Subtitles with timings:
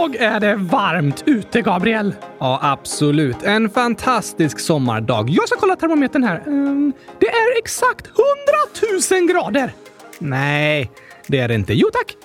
[0.00, 2.14] Idag är det varmt ute, Gabriel.
[2.38, 3.42] Ja, absolut.
[3.42, 5.30] En fantastisk sommardag.
[5.30, 6.42] Jag ska kolla termometern här.
[6.46, 9.72] Ehm, det är exakt 100 000 grader.
[10.18, 10.90] Nej,
[11.26, 11.74] det är det inte.
[11.74, 12.16] Jo tack.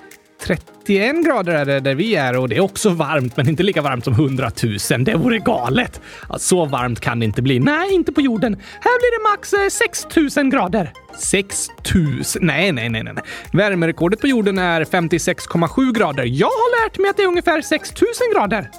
[0.46, 3.82] 31 grader är det där vi är och det är också varmt, men inte lika
[3.82, 4.50] varmt som 100
[4.90, 5.04] 000.
[5.04, 6.00] Det vore galet.
[6.38, 7.58] Så varmt kan det inte bli.
[7.58, 8.52] Nej, inte på jorden.
[8.80, 10.92] Här blir det max eh, 6 000 grader.
[11.18, 12.22] 6 000?
[12.40, 13.14] Nej, nej, nej, nej.
[13.52, 16.24] Värmerekordet på jorden är 56,7 grader.
[16.24, 18.70] Jag har lärt mig att det är ungefär 6 000 grader.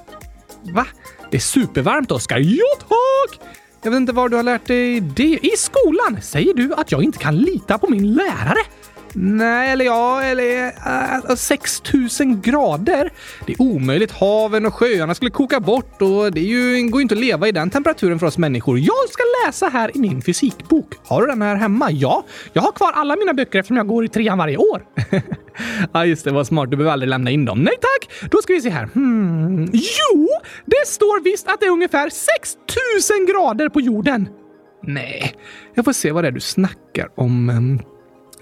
[0.73, 0.85] Va?
[1.31, 2.37] Det är supervarmt, Oskar.
[2.39, 3.39] Ja, tack!
[3.83, 5.39] Jag vet inte var du har lärt dig det.
[5.41, 8.59] I skolan säger du att jag inte kan lita på min lärare.
[9.13, 13.11] Nej, eller ja, eller eh, eh, äh, 6000 grader.
[13.45, 14.11] Det är omöjligt.
[14.11, 17.47] Haven och sjöarna skulle koka bort och det är ju, går ju inte att leva
[17.47, 18.79] i den temperaturen för oss människor.
[18.79, 20.93] Jag ska läsa här i min fysikbok.
[21.05, 21.91] Har du den här hemma?
[21.91, 24.85] Ja, jag har kvar alla mina böcker eftersom jag går i trean varje år.
[25.93, 26.31] ja, just det.
[26.31, 26.71] Vad smart.
[26.71, 27.59] Du behöver aldrig lämna in dem.
[27.63, 28.29] Nej tack!
[28.31, 28.89] Då ska vi se här.
[28.93, 29.69] Hmm.
[29.73, 30.27] Jo,
[30.65, 34.29] det står visst att det är ungefär 6000 grader på jorden.
[34.83, 35.35] Nej,
[35.73, 37.79] jag får se vad det är du snackar om.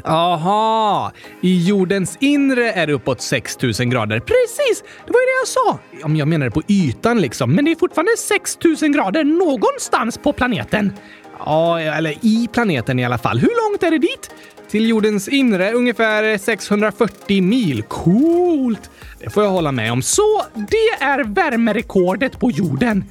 [0.03, 1.11] Aha!
[1.41, 4.19] I jordens inre är det uppåt 6000 grader.
[4.19, 4.83] Precis!
[5.05, 5.79] Det var ju det jag sa!
[6.05, 7.55] Om jag menade på ytan liksom.
[7.55, 10.93] Men det är fortfarande 6000 grader någonstans på planeten.
[11.39, 13.39] Ja, eller i planeten i alla fall.
[13.39, 14.31] Hur långt är det dit?
[14.69, 17.83] Till jordens inre ungefär 640 mil.
[17.83, 18.89] Coolt!
[19.19, 20.01] Det får jag hålla med om.
[20.01, 23.03] Så det är värmerekordet på jorden.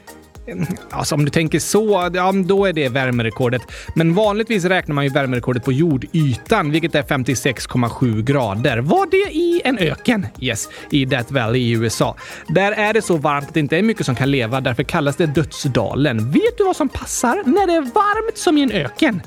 [0.91, 3.63] Alltså om du tänker så, ja, då är det värmerekordet.
[3.95, 8.79] Men vanligtvis räknar man ju värmerekordet på jordytan, vilket är 56,7 grader.
[8.79, 10.27] Var det i en öken?
[10.41, 12.17] Yes, i Death Valley i USA.
[12.49, 15.17] Där är det så varmt att det inte är mycket som kan leva, därför kallas
[15.17, 16.31] det dödsdalen.
[16.31, 19.23] Vet du vad som passar när det är varmt som i en öken?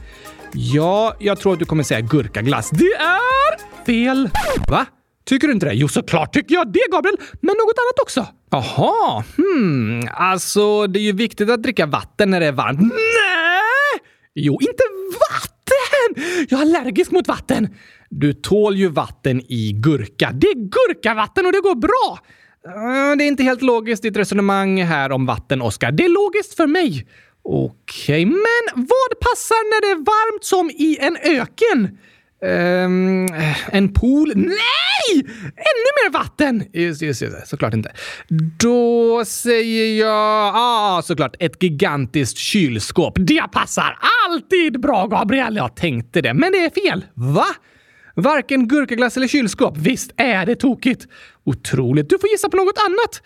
[0.53, 2.69] Ja, jag tror att du kommer säga gurkaglass.
[2.69, 4.29] Det är fel!
[4.67, 4.85] Va?
[5.27, 5.73] Tycker du inte det?
[5.73, 7.17] Jo, såklart tycker jag det, Gabriel.
[7.41, 8.27] Men något annat också.
[8.51, 10.01] Jaha, hmm.
[10.11, 12.79] Alltså, det är ju viktigt att dricka vatten när det är varmt.
[12.79, 14.11] Nej!
[14.35, 14.83] Jo, inte
[15.29, 16.23] vatten!
[16.49, 17.67] Jag är allergisk mot vatten.
[18.09, 20.31] Du tål ju vatten i gurka.
[20.33, 22.19] Det är gurkavatten och det går bra.
[23.17, 25.91] Det är inte helt logiskt ditt resonemang här om vatten, Oskar.
[25.91, 27.07] Det är logiskt för mig.
[27.43, 31.97] Okej, okay, men vad passar när det är varmt som i en öken?
[32.41, 33.27] Um,
[33.71, 34.33] en pool?
[34.35, 35.23] Nej!
[35.43, 36.63] Ännu mer vatten!
[36.73, 37.91] Just, just, just, såklart inte.
[38.59, 40.53] Då säger jag...
[40.55, 43.13] ah, såklart ett gigantiskt kylskåp.
[43.17, 43.97] Det passar
[44.29, 45.55] alltid bra, Gabriel!
[45.55, 47.05] Jag tänkte det, men det är fel.
[47.13, 47.45] Va?
[48.15, 49.77] Varken gurkaglass eller kylskåp.
[49.77, 51.07] Visst är det tokigt?
[51.43, 52.09] Otroligt.
[52.09, 53.21] Du får gissa på något annat.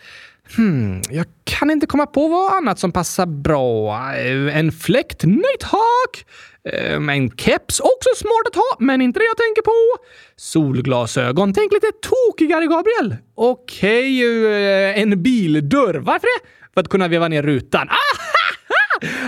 [0.56, 3.96] Hmm, jag kan inte komma på vad annat som passar bra.
[4.14, 5.24] Eh, en fläkt?
[5.24, 6.26] Nej tack!
[6.68, 7.80] Eh, en keps?
[7.80, 10.04] Också smart att ha, men inte det jag tänker på.
[10.36, 11.54] Solglasögon?
[11.54, 13.16] Tänk lite tokigare, Gabriel.
[13.34, 15.94] Okej, okay, eh, en bildörr.
[15.94, 16.48] Varför det?
[16.74, 17.88] För att kunna veva ner rutan.
[17.88, 18.38] Ah,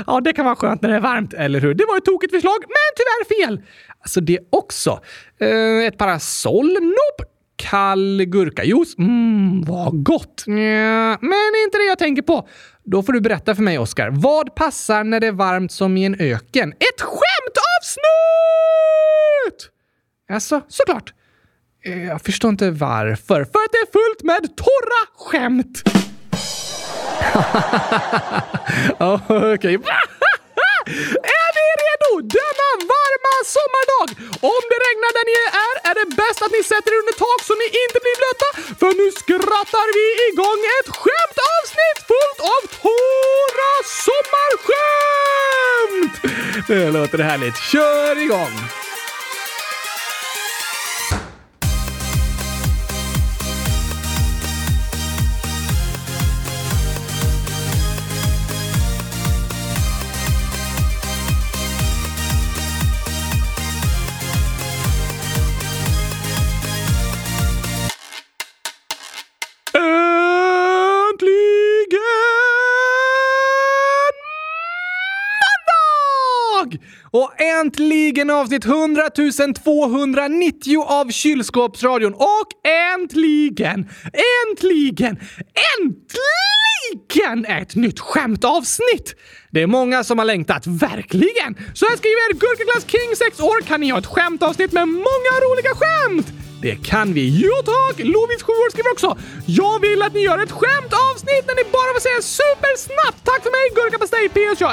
[0.07, 1.75] ja, det kan vara skönt när det är varmt, eller hur?
[1.75, 3.63] Det var ett tokigt förslag, men tyvärr fel.
[4.01, 5.01] Alltså det också.
[5.87, 6.73] Ett parasoll?
[6.73, 7.34] Nope.
[7.57, 8.95] Kall gurkajuice?
[8.99, 10.45] Mm, vad gott!
[10.47, 12.49] Ja, men inte det jag tänker på.
[12.85, 14.11] Då får du berätta för mig, Oskar.
[14.11, 16.73] Vad passar när det är varmt som i en öken?
[16.73, 18.05] Ett skämtavsnitt!
[20.31, 21.13] Alltså, såklart.
[21.85, 23.45] Eh, jag förstår inte varför.
[23.45, 25.83] För att det är fullt med torra skämt!
[29.55, 29.75] Okej.
[31.41, 32.71] Är ni redo denna
[33.57, 34.09] sommardag?
[34.55, 35.35] Om det regnar där ni
[35.67, 38.49] är, är det bäst att ni sätter er under tak så ni inte blir blöta.
[38.81, 43.73] För nu skrattar vi igång ett skämtavsnitt fullt av torra
[44.07, 46.15] sommarskämt!
[46.71, 47.57] Det låter härligt.
[47.73, 48.55] Kör igång!
[77.15, 79.11] Och äntligen avsnitt 100
[79.65, 82.15] 290 av Kylskåpsradion.
[82.15, 83.89] Och äntligen,
[84.51, 85.19] äntligen,
[85.81, 89.17] äntligen ett nytt skämtavsnitt!
[89.51, 91.57] Det är många som har längtat, verkligen!
[91.75, 95.71] Så här skriver Gurkaglass King 6 år kan ni ha ett skämtavsnitt med många roliga
[95.75, 96.44] skämt!
[96.65, 97.25] Det kan vi.
[97.43, 97.99] Jo tack!
[97.99, 99.17] Lovis 7 år skriver också.
[99.47, 103.25] Jag vill att ni gör ett skämtavsnitt när ni bara får säga supersnabbt.
[103.25, 104.61] Tack för mig gurkapastej PS.
[104.61, 104.73] Jag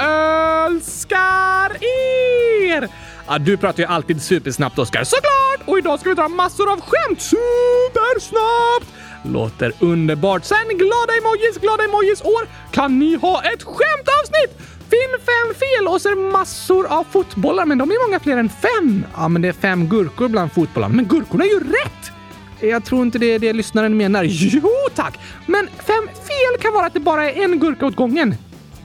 [0.65, 2.89] älskar er!
[3.27, 5.03] Ja, du pratar ju alltid supersnabbt Oskar.
[5.03, 5.67] Såklart!
[5.69, 8.87] Och idag ska vi dra massor av skämt supersnabbt!
[9.23, 10.45] Låter underbart.
[10.45, 12.47] Sen glada emojis, glada emojis år.
[12.71, 14.70] Kan ni ha ett skämtavsnitt?
[14.91, 19.05] Finn fem fel och ser massor av fotbollar, men de är många fler än fem.
[19.15, 22.11] Ja, men det är fem gurkor bland fotbollarna, men gurkorna är ju rätt!
[22.59, 24.23] Jag tror inte det är det lyssnaren menar.
[24.23, 25.19] Jo tack!
[25.45, 28.35] Men fem fel kan vara att det bara är en gurka åt gången.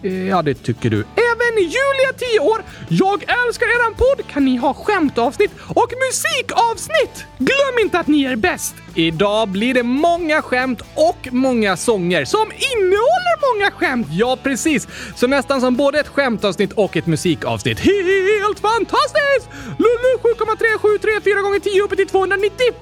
[0.07, 0.97] Eh, ja, det tycker du.
[0.97, 2.63] Även Julia, 10 år.
[2.89, 4.27] Jag älskar eran podd.
[4.33, 7.25] Kan ni ha skämtavsnitt och musikavsnitt?
[7.39, 8.75] Glöm inte att ni är bäst.
[8.95, 14.07] Idag blir det många skämt och många sånger som innehåller många skämt.
[14.11, 14.89] Ja, precis.
[15.17, 17.79] Så nästan som både ett skämtavsnitt och ett musikavsnitt.
[17.79, 19.49] Helt fantastiskt!
[19.79, 22.75] Lulu 7,3734 gånger 10 uppe till 294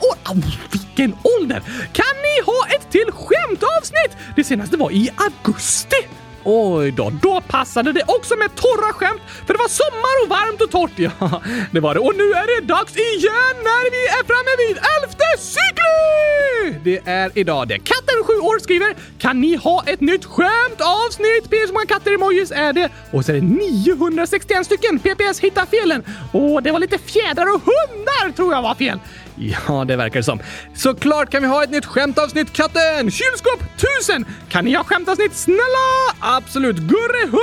[0.00, 0.16] år.
[0.24, 0.42] Au,
[0.72, 1.62] vilken ålder!
[1.92, 4.16] Kan ni ha ett till skämtavsnitt?
[4.36, 5.96] Det senaste var i augusti.
[6.44, 10.60] Oj då, då passade det också med torra skämt för det var sommar och varmt
[10.62, 10.90] och torrt.
[10.96, 12.00] Ja, det var det.
[12.00, 16.80] Och nu är det dags igen när vi är framme vid elfte cykli!
[16.84, 17.78] Det är idag det.
[17.78, 22.72] Katten 7 år skriver “Kan ni ha ett nytt skämtavsnitt?” PS hur många katter-emojis är
[22.72, 22.88] det.
[23.12, 24.98] Och så är det 961 stycken.
[24.98, 26.04] PPS hittar felen.
[26.32, 28.98] Och det var lite fjädrar och hundar tror jag var fel.
[29.36, 30.40] Ja, det verkar det som.
[30.74, 33.10] Såklart kan vi ha ett nytt skämtavsnitt, katten!
[33.10, 33.60] Kylskåp
[34.00, 34.24] 1000!
[34.48, 35.36] Kan ni ha skämtavsnitt?
[35.36, 35.88] Snälla!
[36.20, 36.76] Absolut!
[36.76, 37.38] Gurre 100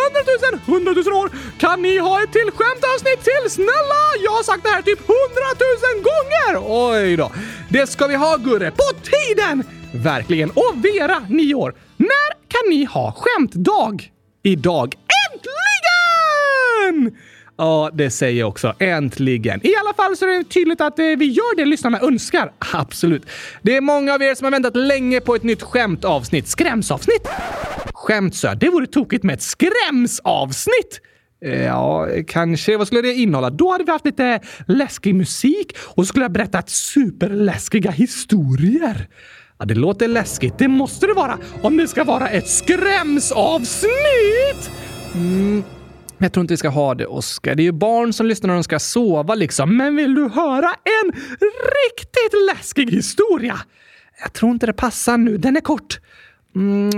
[0.68, 0.78] 000!
[0.86, 1.32] 100 000 år!
[1.60, 3.52] Kan ni ha ett till skämtavsnitt till?
[3.52, 4.02] Snälla!
[4.24, 5.16] Jag har sagt det här typ 100
[5.94, 6.54] 000 gånger!
[6.68, 7.32] Oj då!
[7.70, 8.72] Det ska vi ha, Gurre!
[8.72, 9.64] På tiden!
[9.94, 10.50] Verkligen!
[10.50, 11.76] Och Vera, 9 år.
[11.98, 14.12] När kan ni ha skämtdag?
[14.44, 14.96] Idag.
[15.32, 17.18] Äntligen!
[17.60, 18.74] Ja, det säger jag också.
[18.80, 19.68] Äntligen!
[19.68, 22.52] I alla fall så är det tydligt att eh, vi gör det lyssnarna önskar.
[22.74, 23.26] Absolut.
[23.62, 26.48] Det är många av er som har väntat länge på ett nytt skämtavsnitt.
[26.48, 27.28] Skrämsavsnitt?
[27.94, 31.02] Skämtsö, det vore tokigt med ett skrämsavsnitt!
[31.46, 32.78] Eh, ja, kanske.
[32.78, 33.50] Vad skulle det innehålla?
[33.50, 39.08] Då hade vi haft lite eh, läskig musik och så skulle jag berättat superläskiga historier.
[39.60, 40.58] Ja, det låter läskigt.
[40.58, 44.72] Det måste det vara om det ska vara ett skrämsavsnitt!
[45.16, 45.64] Mm.
[46.21, 47.56] Jag tror inte vi ska ha det, Oskar.
[47.56, 49.77] Det är ju barn som lyssnar när de ska sova liksom.
[49.77, 50.68] Men vill du höra
[51.04, 51.12] en
[51.86, 53.60] riktigt läskig historia?
[54.21, 55.38] Jag tror inte det passar nu.
[55.38, 56.00] Den är kort.
[56.56, 56.89] Mm,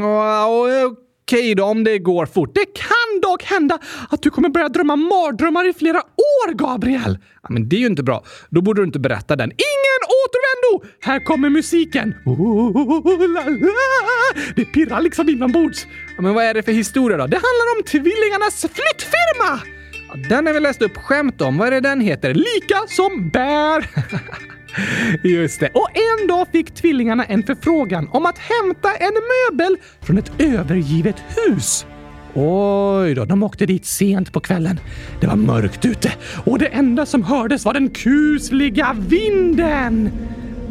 [1.32, 2.56] Okej då, om det går fort.
[2.56, 3.80] Det kan dock hända
[4.10, 7.18] att du kommer börja drömma mardrömmar i flera år, Gabriel.
[7.44, 8.24] Ja, men det är ju inte bra.
[8.50, 9.50] Då borde du inte berätta den.
[9.52, 10.96] Ingen återvändo!
[11.02, 12.14] Här kommer musiken.
[12.26, 14.42] Oh, la, la.
[14.56, 15.88] Det pirrar liksom inombords.
[16.22, 17.28] Ja, men vad är det för historia då?
[17.28, 19.62] Det handlar om tvillingarnas flyttfirma!
[20.08, 21.58] Ja, den har vi läst upp skämt om.
[21.58, 22.34] Vad är det den heter?
[22.34, 23.90] Lika som bär.
[25.28, 25.70] Just det.
[25.74, 31.16] Och en dag fick tvillingarna en förfrågan om att hämta en möbel från ett övergivet
[31.28, 31.86] hus.
[32.34, 34.80] Oj då, de åkte dit sent på kvällen.
[35.20, 36.12] Det var mörkt ute
[36.46, 40.12] och det enda som hördes var den kusliga vinden.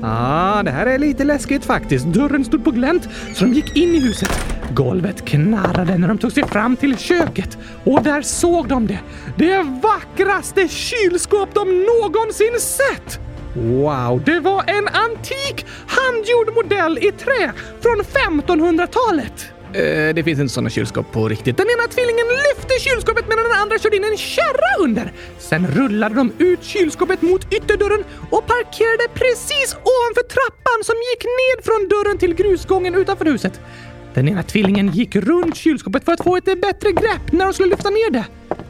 [0.02, 2.06] Ah, det här är lite läskigt faktiskt.
[2.06, 4.31] Dörren stod på glänt så de gick in i huset.
[4.75, 9.00] Golvet knarrade när de tog sig fram till köket och där såg de det.
[9.37, 13.20] Det vackraste kylskåp de någonsin sett!
[13.55, 19.52] Wow, det var en antik handgjord modell i trä från 1500-talet.
[19.75, 21.57] Eh, det finns inte sådana kylskåp på riktigt.
[21.57, 25.13] Den ena tvillingen lyfte kylskåpet medan den andra körde in en kärra under.
[25.39, 31.65] Sen rullade de ut kylskåpet mot ytterdörren och parkerade precis ovanför trappan som gick ned
[31.65, 33.61] från dörren till grusgången utanför huset.
[34.15, 37.71] Den ena tvillingen gick runt kylskåpet för att få ett bättre grepp när de skulle
[37.71, 38.25] lyfta ner det.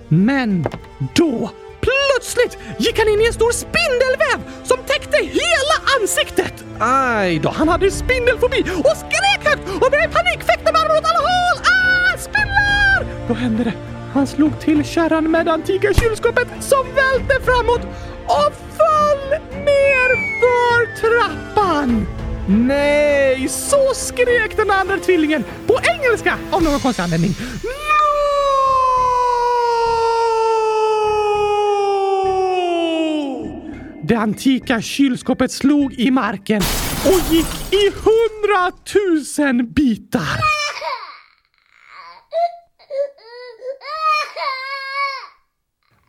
[0.09, 0.67] Men
[1.15, 1.51] då
[1.91, 6.55] Plötsligt gick han in i en stor spindelväv som täckte hela ansiktet!
[6.81, 11.19] Aj då, han hade spindelfobi och skrek högt och blev panikfäkte med armarna åt alla
[11.19, 11.59] håll!
[11.75, 13.29] Ah, spindlar!
[13.29, 13.73] Då hände det.
[14.15, 17.83] Han slog till kärran med det antika kylskåpet som välte framåt
[18.27, 19.31] och föll
[19.65, 22.07] ner för trappan!
[22.49, 27.35] Nej, så skrek den andra tvillingen på engelska av någon konstig anledning.
[34.11, 36.63] Det antika kylskåpet slog i marken
[37.07, 40.41] och gick i hundratusen bitar.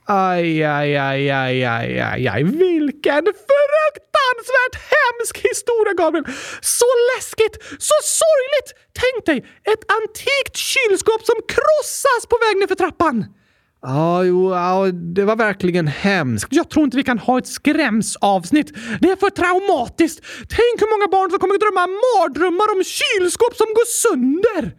[0.05, 2.43] Aj, aj, aj, aj, aj, aj, aj.
[2.43, 6.25] Vilken fruktansvärt hemsk historia, Gabriel!
[6.61, 8.69] Så läskigt, så sorgligt!
[9.01, 9.37] Tänk dig
[9.73, 13.25] ett antikt kylskåp som krossas på väg ner för trappan.
[13.81, 16.47] Ja, jo, ja, det var verkligen hemskt.
[16.51, 18.73] Jag tror inte vi kan ha ett skrämsavsnitt.
[19.01, 20.25] Det är för traumatiskt.
[20.37, 24.75] Tänk hur många barn som kommer att drömma mardrömmar om kylskåp som går sönder.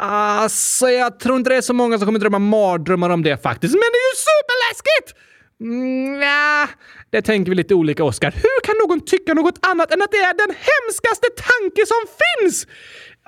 [0.00, 3.42] Alltså, jag tror inte det är så många som kommer att drömma mardrömmar om det
[3.42, 3.74] faktiskt.
[3.74, 5.22] Men det är ju superläskigt!
[5.60, 6.68] Mm, ja,
[7.10, 8.30] det tänker vi lite olika, Oskar.
[8.30, 12.66] Hur kan någon tycka något annat än att det är den hemskaste tanke som finns?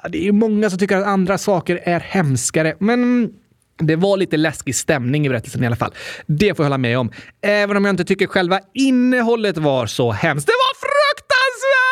[0.03, 3.31] Ja, det är ju många som tycker att andra saker är hemskare, men
[3.79, 5.95] det var lite läskig stämning i berättelsen i alla fall.
[6.27, 7.11] Det får jag hålla med om.
[7.41, 10.47] Även om jag inte tycker själva innehållet var så hemskt.
[10.47, 11.89] Det var fruktansvärt!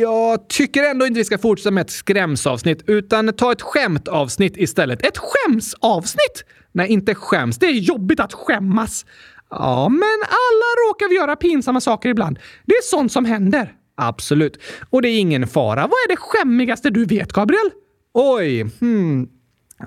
[0.00, 5.06] Jag tycker ändå inte vi ska fortsätta med ett skrämsavsnitt, utan ta ett skämtavsnitt istället.
[5.06, 6.44] Ett skämsavsnitt?
[6.72, 7.58] Nej, inte skäms.
[7.58, 9.06] Det är jobbigt att skämmas.
[9.50, 12.38] Ja, men alla råkar vi göra pinsamma saker ibland.
[12.66, 13.72] Det är sånt som händer.
[13.96, 14.62] Absolut.
[14.90, 15.80] Och det är ingen fara.
[15.80, 17.70] Vad är det skämmigaste du vet, Gabriel?
[18.14, 19.28] Oj, hmm.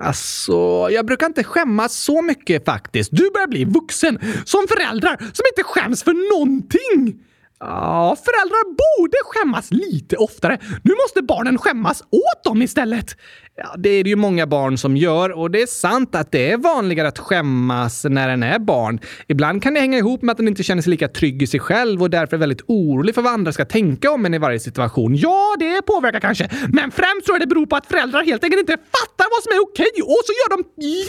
[0.00, 3.10] Alltså, jag brukar inte skämmas så mycket faktiskt.
[3.12, 7.24] Du börjar bli vuxen, som föräldrar som inte skäms för någonting.
[7.60, 10.58] Ja, föräldrar borde skämmas lite oftare.
[10.82, 13.16] Nu måste barnen skämmas åt dem istället.
[13.56, 16.50] Ja, det är det ju många barn som gör och det är sant att det
[16.52, 19.00] är vanligare att skämmas när en är barn.
[19.28, 21.60] Ibland kan det hänga ihop med att en inte känner sig lika trygg i sig
[21.60, 24.60] själv och därför är väldigt orolig för vad andra ska tänka om en i varje
[24.60, 25.16] situation.
[25.16, 28.60] Ja, det påverkar kanske, men främst tror jag det beror på att föräldrar helt enkelt
[28.60, 30.58] inte fattar vad som är okej och så gör de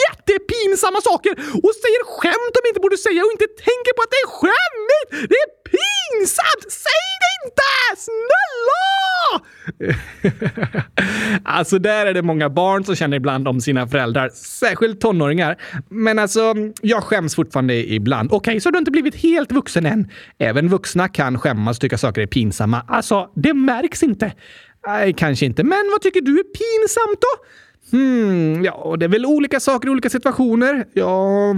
[0.03, 1.31] jättepinsamma saker
[1.65, 5.29] och säger skämt de inte borde säga och inte tänker på att det är skämmigt.
[5.31, 6.34] Det är pinsamt!
[6.69, 7.61] Säg det inte!
[7.97, 8.85] Snälla!
[11.43, 15.57] alltså, där är det många barn som känner ibland om sina föräldrar, särskilt tonåringar.
[15.89, 18.29] Men alltså, jag skäms fortfarande ibland.
[18.31, 20.11] Okej, okay, så du har inte blivit helt vuxen än?
[20.37, 22.81] Även vuxna kan skämmas och tycka saker är pinsamma.
[22.87, 24.33] Alltså, det märks inte.
[24.87, 25.63] Nej, kanske inte.
[25.63, 27.45] Men vad tycker du är pinsamt då?
[27.91, 30.85] Hmm, ja, det är väl olika saker i olika situationer.
[30.93, 31.55] Ja...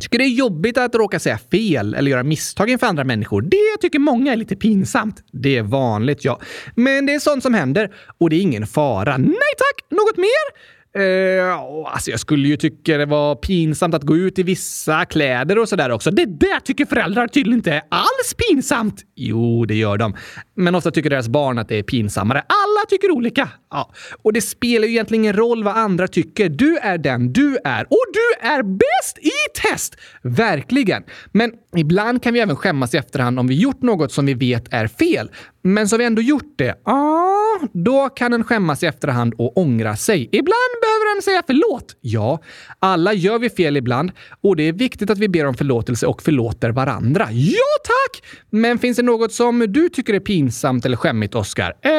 [0.00, 3.42] Tycker det är jobbigt att råka säga fel eller göra misstag inför andra människor.
[3.42, 5.24] Det tycker många är lite pinsamt.
[5.32, 6.40] Det är vanligt, ja.
[6.74, 9.16] Men det är sånt som händer och det är ingen fara.
[9.16, 9.90] Nej tack!
[9.90, 10.74] Något mer?
[10.98, 15.58] Uh, alltså jag skulle ju tycka det var pinsamt att gå ut i vissa kläder
[15.58, 16.10] och sådär också.
[16.10, 19.02] Det där tycker föräldrar tydligen inte är alls pinsamt.
[19.16, 20.16] Jo, det gör de.
[20.56, 22.38] Men ofta tycker deras barn att det är pinsammare.
[22.38, 23.48] Alla tycker olika.
[23.70, 23.92] Ja.
[24.22, 26.48] Och det spelar ju egentligen ingen roll vad andra tycker.
[26.48, 27.84] Du är den du är.
[27.84, 29.96] Och du är bäst i test!
[30.22, 31.02] Verkligen.
[31.32, 34.72] Men ibland kan vi även skämmas i efterhand om vi gjort något som vi vet
[34.72, 35.30] är fel.
[35.62, 36.74] Men så har vi ändå gjort det.
[36.84, 40.28] Ja, då kan en skämmas i efterhand och ångra sig.
[40.32, 41.96] Ibland behöver en säga förlåt.
[42.00, 42.42] Ja,
[42.78, 46.22] alla gör vi fel ibland och det är viktigt att vi ber om förlåtelse och
[46.22, 47.28] förlåter varandra.
[47.32, 48.24] Ja, tack!
[48.50, 51.76] Men finns det något som du tycker är pinsamt Pinsamt eller skämmigt, Oskar?
[51.82, 51.98] Eh, ja,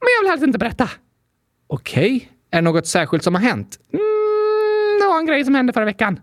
[0.00, 0.90] men jag vill helst inte berätta.
[1.66, 2.16] Okej.
[2.16, 2.28] Okay.
[2.50, 3.78] Är det något särskilt som har hänt?
[3.92, 6.20] Mm, det var en grej som hände förra veckan.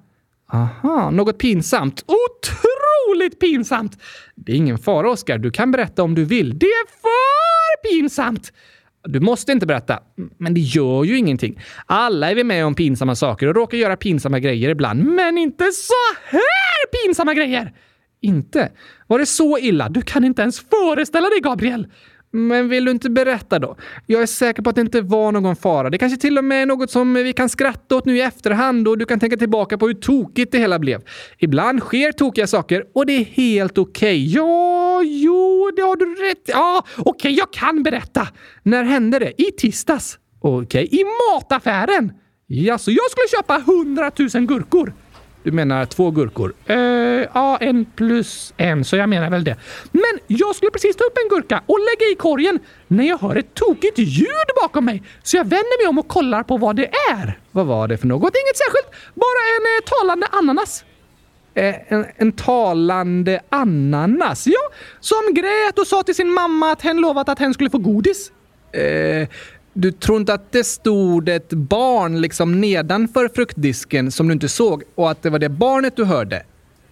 [0.53, 2.05] Aha, något pinsamt.
[2.07, 3.97] Otroligt pinsamt!
[4.35, 5.37] Det är ingen fara, Oskar.
[5.37, 6.59] Du kan berätta om du vill.
[6.59, 8.53] Det är för pinsamt!
[9.03, 9.99] Du måste inte berätta.
[10.37, 11.61] Men det gör ju ingenting.
[11.85, 15.03] Alla är vi med om pinsamma saker och råkar göra pinsamma grejer ibland.
[15.05, 15.93] Men inte så
[16.25, 17.73] här pinsamma grejer!
[18.25, 18.71] Inte?
[19.07, 19.89] Var det så illa?
[19.89, 21.87] Du kan inte ens föreställa dig, Gabriel!
[22.35, 23.75] Men vill du inte berätta då?
[24.05, 25.89] Jag är säker på att det inte var någon fara.
[25.89, 28.87] Det kanske till och med är något som vi kan skratta åt nu i efterhand
[28.87, 31.01] och du kan tänka tillbaka på hur tokigt det hela blev.
[31.37, 34.07] Ibland sker tokiga saker och det är helt okej.
[34.07, 34.33] Okay.
[34.33, 38.27] Ja, jo, det har du rätt Ja, okej, okay, jag kan berätta.
[38.63, 39.41] När hände det?
[39.41, 40.19] I tisdags.
[40.39, 40.99] Okej, okay.
[40.99, 42.11] i mataffären.
[42.47, 44.93] Ja, så jag skulle köpa hundratusen gurkor.
[45.45, 46.53] Du menar två gurkor?
[46.69, 46.77] Uh,
[47.33, 49.55] ja, en plus en, så jag menar väl det.
[49.91, 53.35] Men jag skulle precis ta upp en gurka och lägga i korgen när jag hör
[53.35, 55.03] ett tokigt ljud bakom mig.
[55.23, 57.39] Så jag vänder mig om och kollar på vad det är.
[57.51, 58.33] Vad var det för något?
[58.35, 59.15] Inget särskilt.
[59.15, 60.85] Bara en eh, talande ananas.
[61.53, 64.47] Eh, en, en, talande ananas?
[64.47, 67.77] Ja, som grät och sa till sin mamma att hen lovat att hen skulle få
[67.77, 68.31] godis.
[68.71, 69.27] Eh,
[69.77, 74.83] du tror inte att det stod ett barn liksom nedanför fruktdisken som du inte såg
[74.95, 76.43] och att det var det barnet du hörde?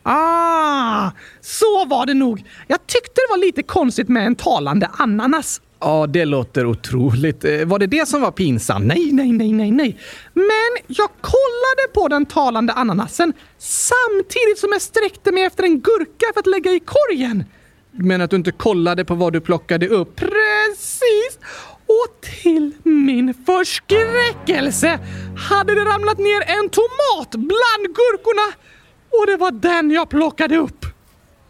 [0.03, 1.11] Ah,
[1.41, 2.43] så var det nog.
[2.67, 5.61] Jag tyckte det var lite konstigt med en talande ananas.
[5.79, 7.45] Ja, det låter otroligt.
[7.45, 8.85] Eh, var det det som var pinsamt?
[8.85, 9.99] Nej, nej, nej, nej, nej.
[10.33, 16.25] Men jag kollade på den talande ananasen samtidigt som jag sträckte mig efter en gurka
[16.33, 17.43] för att lägga i korgen.
[17.91, 20.15] Du menar att du inte kollade på vad du plockade upp?
[20.15, 21.32] Precis!
[21.93, 24.99] Och till min förskräckelse
[25.49, 28.53] hade det ramlat ner en tomat bland gurkorna
[29.09, 30.85] och det var den jag plockade upp.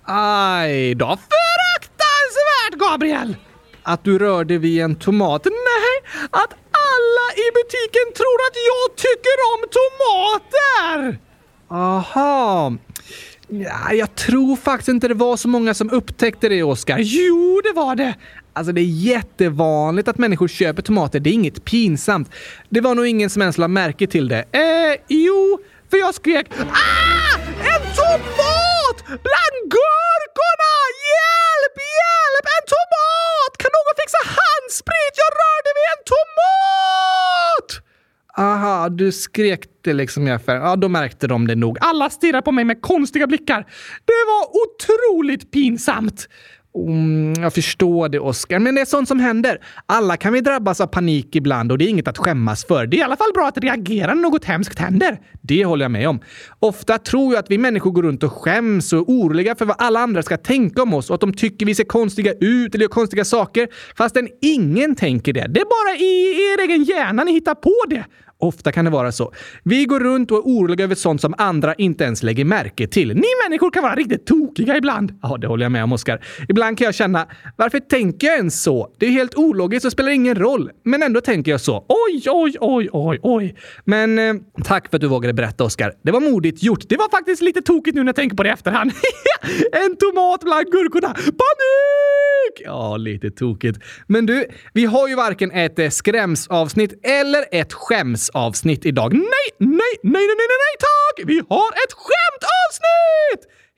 [0.06, 1.06] Aj då.
[1.08, 3.36] Fruktansvärt, Gabriel!
[3.84, 5.46] Att du rörde vid en tomat?
[5.46, 6.54] Nej, att
[6.92, 11.20] alla i butiken tror att jag tycker om tomater!
[11.70, 12.74] Aha.
[13.48, 16.98] Ja, jag tror faktiskt inte det var så många som upptäckte det, Oskar.
[17.00, 18.16] Jo, det var det.
[18.54, 21.20] Alltså det är jättevanligt att människor köper tomater.
[21.20, 22.32] Det är inget pinsamt.
[22.70, 24.46] Det var nog ingen som ens la märke till det.
[24.52, 27.38] Eh, jo, för jag skrek ah!
[27.72, 28.98] En tomat!
[29.08, 30.74] Bland gurkorna!
[31.12, 32.46] Hjälp, hjälp!
[32.56, 33.52] En tomat!
[33.62, 35.14] Kan någon fixa handsprit?
[35.24, 37.70] Jag rörde vid en tomat!
[38.38, 40.62] Aha, du skrek det liksom i affären.
[40.62, 41.78] Ja, då märkte de det nog.
[41.82, 43.60] Alla stirrar på mig med konstiga blickar.
[44.06, 46.28] Det var otroligt pinsamt.
[46.76, 49.58] Mm, jag förstår det, Oskar, men det är sånt som händer.
[49.86, 52.88] Alla kan vi drabbas av panik ibland och det är inget att skämmas för.
[52.88, 55.20] Det är i alla fall bra att reagera när något hemskt händer.
[55.42, 56.20] Det håller jag med om.
[56.60, 59.76] Ofta tror jag att vi människor går runt och skäms och är oroliga för vad
[59.80, 62.84] alla andra ska tänka om oss och att de tycker vi ser konstiga ut eller
[62.84, 63.68] gör konstiga saker.
[63.98, 65.48] Fastän ingen tänker det.
[65.50, 68.06] Det är bara i er egen hjärna ni hittar på det.
[68.44, 69.32] Ofta kan det vara så.
[69.64, 73.08] Vi går runt och är oroliga över sånt som andra inte ens lägger märke till.
[73.08, 75.20] Ni människor kan vara riktigt tokiga ibland.
[75.22, 76.26] Ja, det håller jag med om, Oskar.
[76.50, 78.94] Ibland kan jag känna, varför tänker jag ens så?
[78.98, 80.72] Det är helt ologiskt och spelar ingen roll.
[80.84, 81.86] Men ändå tänker jag så.
[81.90, 83.56] Oj, oj, oj, oj, oj.
[83.86, 85.94] Men eh, tack för att du vågade berätta, Oskar.
[86.04, 86.90] Det var modigt gjort.
[86.90, 88.92] Det var faktiskt lite tokigt nu när jag tänker på det i efterhand.
[89.72, 91.14] en tomat bland gurkorna.
[91.14, 92.33] Panik!
[92.66, 93.80] Ja, lite tokigt.
[94.08, 99.14] Men du, vi har ju varken ett eh, skrämsavsnitt eller ett skämsavsnitt idag.
[99.14, 99.24] Nej,
[99.58, 101.30] nej, nej, nej, nej, nej, nej tack!
[101.30, 102.33] Vi har ett skämt!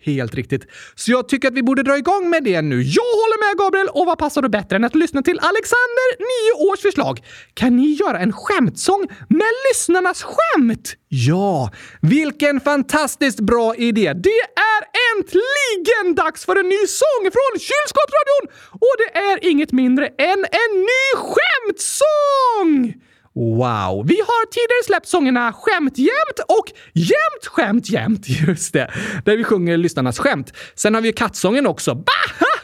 [0.06, 0.64] Helt riktigt.
[0.96, 2.82] Så jag tycker att vi borde dra igång med det nu.
[2.82, 3.88] Jag håller med Gabriel!
[3.88, 7.20] Och vad passar då bättre än att lyssna till Alexander, nio års förslag?
[7.54, 10.96] Kan ni göra en skämtsång med lyssnarnas skämt?
[11.08, 11.72] Ja,
[12.02, 14.14] vilken fantastiskt bra idé!
[14.14, 14.42] Det
[14.74, 14.82] är
[15.12, 18.46] äntligen dags för en ny sång från Kylskåpsradion!
[18.72, 22.94] Och det är inget mindre än en ny skämtsång!
[23.36, 24.08] Wow!
[24.08, 28.30] Vi har tidigare släppt sångerna Skämt jämt och Jämt skämt jämt.
[28.48, 28.92] Just det.
[29.26, 30.54] Där vi sjunger lyssnarnas skämt.
[30.76, 31.96] Sen har vi ju kattsången också.
[31.96, 32.56] Bahaha!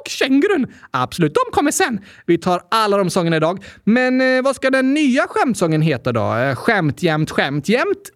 [0.00, 0.66] Och kängurun.
[0.90, 2.00] Absolut, de kommer sen.
[2.26, 3.64] Vi tar alla de sångerna idag.
[3.84, 6.34] Men eh, vad ska den nya skämtsången heta då?
[6.34, 8.10] Eh, skämt jämt skämt jämt?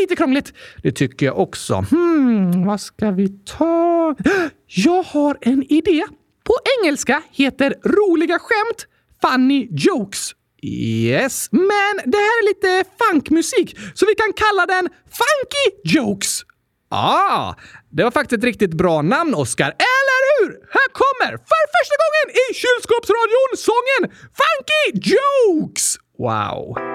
[0.00, 0.52] Lite krångligt.
[0.82, 1.84] Det tycker jag också.
[1.90, 4.14] Hmm, vad ska vi ta?
[4.66, 6.04] Jag har en idé.
[6.44, 8.86] På engelska heter roliga skämt
[9.22, 10.32] funny jokes.
[10.64, 14.88] Yes, men det här är lite funkmusik, så vi kan kalla den
[15.20, 16.42] Funky Jokes.
[16.90, 17.54] Ah,
[17.90, 19.66] det var faktiskt ett riktigt bra namn, Oscar.
[19.66, 20.48] Eller hur?
[20.76, 24.02] Här kommer för första gången i kylskåpsradion sången
[24.40, 25.96] Funky Jokes!
[26.18, 26.91] Wow.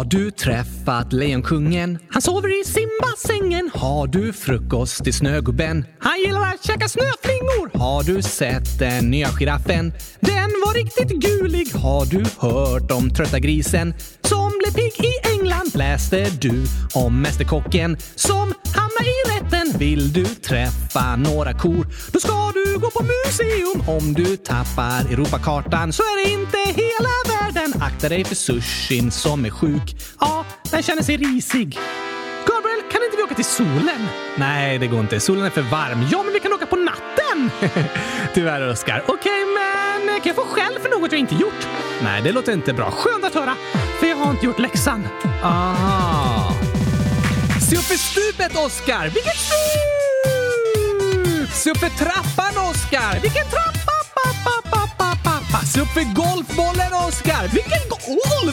[0.00, 1.98] Har du träffat Lejonkungen?
[2.10, 3.70] Han sover i simbassängen.
[3.74, 5.84] Har du frukost i Snögubben?
[5.98, 7.78] Han gillar att käka snöflingor.
[7.78, 9.92] Har du sett den nya giraffen?
[10.20, 11.72] Den var riktigt gulig.
[11.74, 13.94] Har du hört om trötta grisen
[14.30, 15.70] som blev pigg i England?
[15.74, 16.64] Läste du
[16.94, 19.78] om Mästerkocken som hamnar i rätten?
[19.78, 21.86] Vill du träffa några kor?
[22.12, 23.88] Då ska du gå på museum.
[23.88, 27.82] Om du tappar Europakartan så är det inte hela världen.
[27.82, 29.96] Akta dig för sushin som är sjuk.
[30.20, 31.78] Ja, den känner sig risig.
[32.46, 34.06] Gabriel, kan inte vi åka till solen?
[34.36, 35.20] Nej, det går inte.
[35.20, 36.08] Solen är för varm.
[36.12, 37.50] Ja, men vi kan åka på natten!
[38.34, 39.02] Tyvärr, Oskar.
[39.06, 41.66] Okej, okay, men kan jag få skäll för något jag inte gjort?
[42.02, 42.90] Nej, det låter inte bra.
[42.90, 43.54] Skönt att höra,
[44.00, 45.08] för jag har inte gjort läxan.
[45.42, 46.54] Aha.
[47.70, 49.04] Se upp för stupet, Oskar!
[49.08, 49.90] Vilket stup!
[51.52, 53.20] Se upp för trappan, Oskar!
[53.22, 53.90] Vilken trappa?
[55.74, 57.48] Se upp för golfbollen, Oskar!
[57.48, 58.52] Vilken golfboll?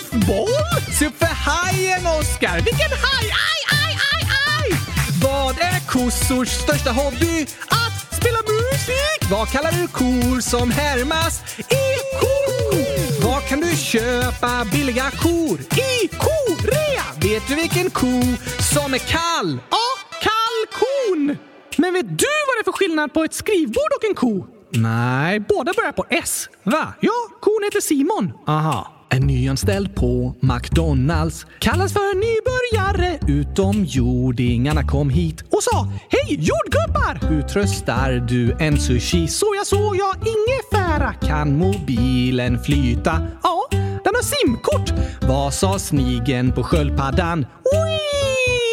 [1.00, 2.56] Se upp för hajen, Oskar!
[2.56, 3.32] Vilken haj?
[3.48, 4.28] Aj, aj, aj,
[4.62, 4.80] aj!
[5.22, 7.48] Vad är kossors största hobby?
[7.68, 9.32] Att spela musik!
[9.32, 12.37] Vad kallar du kor som härmas i kor?
[13.28, 15.60] Var kan du köpa billiga kor?
[15.60, 17.04] I Korea!
[17.22, 18.22] Vet du vilken ko
[18.74, 19.60] som är kall?
[19.70, 19.88] Ja,
[20.22, 21.38] kalkon!
[21.78, 24.46] Men vet du vad det är för skillnad på ett skrivbord och en ko?
[24.70, 26.50] Nej, båda börjar på S.
[26.64, 26.94] Va?
[27.00, 28.34] Ja, kon heter Simon.
[28.48, 28.97] Aha.
[29.10, 33.20] En nyanställd på McDonalds kallas för nybörjare.
[33.28, 37.30] Utomjordingarna kom hit och sa Hej jordgubbar!
[37.30, 39.28] Hur tröstar du en sushi?
[39.28, 41.14] Så jag såg jag ingefära.
[41.14, 43.28] Kan mobilen flyta?
[43.44, 44.94] Ja, den har simkort.
[45.22, 47.46] Vad sa snigen på sköldpaddan?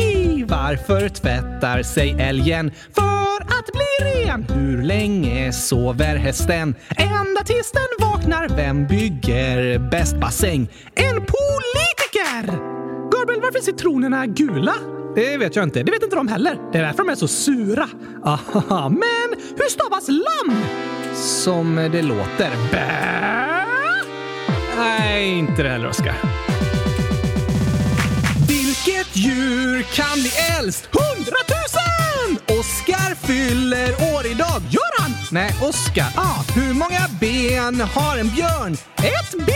[0.01, 0.44] Oi!
[0.49, 2.70] Varför tvättar sig älgen?
[2.94, 4.47] För för att bli ren.
[4.49, 6.75] Hur länge sover hästen?
[6.97, 8.49] Ända tills den vaknar.
[8.57, 10.68] Vem bygger bäst bassäng?
[10.94, 12.59] En politiker!
[13.11, 14.75] Gabriel, varför är citronerna gula?
[15.14, 15.83] Det vet jag inte.
[15.83, 16.59] Det vet inte de heller.
[16.73, 17.88] Det är därför de är så sura.
[18.25, 20.64] Aha, men hur stavas lamm?
[21.14, 22.51] Som det låter.
[22.73, 23.64] Bä?
[24.77, 26.14] Nej, inte det heller, Oskar.
[28.49, 30.88] Vilket djur kan bli äldst?
[30.92, 31.54] Hundratusen!
[33.49, 34.63] Fyller år idag.
[34.71, 35.13] Gör han?
[35.31, 36.07] Nej, Oskar.
[36.17, 38.73] Ah, hur många ben har en björn?
[38.97, 39.53] Ett B!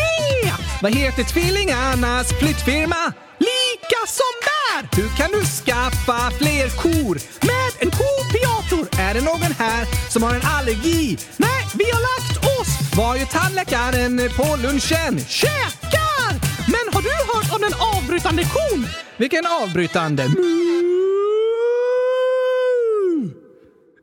[0.83, 3.12] Vad heter tvillingarnas flyttfirma?
[3.38, 5.03] Lika som där!
[5.03, 7.14] Hur kan du skaffa fler kor
[7.46, 9.01] med en kopiator?
[9.01, 11.18] Är det någon här som har en allergi?
[11.37, 12.96] Nej, vi har lagt oss!
[12.96, 15.24] Var ju tandläkaren på lunchen?
[15.29, 16.33] Käkar!
[16.66, 18.87] Men har du hört om den avbrytande kon?
[19.16, 20.29] Vilken avbrytande?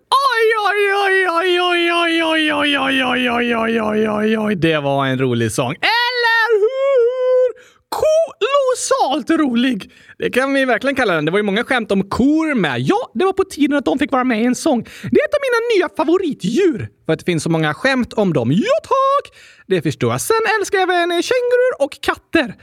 [0.10, 4.56] Oj, oj, oj, oj, oj, oj, oj, oj, oj, oj, oj, oj, oj, oj, oj.
[4.56, 5.72] Det var en rolig sång.
[5.72, 7.56] Eller hur?
[7.90, 9.92] Kolossalt rolig!
[10.18, 11.26] Det kan vi verkligen kalla den.
[11.26, 12.80] Det var ju många skämt om kor med.
[12.80, 14.84] Ja, det var på tiden att de fick vara med i en sång.
[14.84, 16.90] Det är ett av mina nya favoritdjur.
[17.06, 18.52] För att det finns så många skämt om dem.
[18.52, 19.34] Ja, tack!
[19.68, 20.22] Det förstår jag.
[20.22, 22.56] Sen älskar jag även kängurur och katter.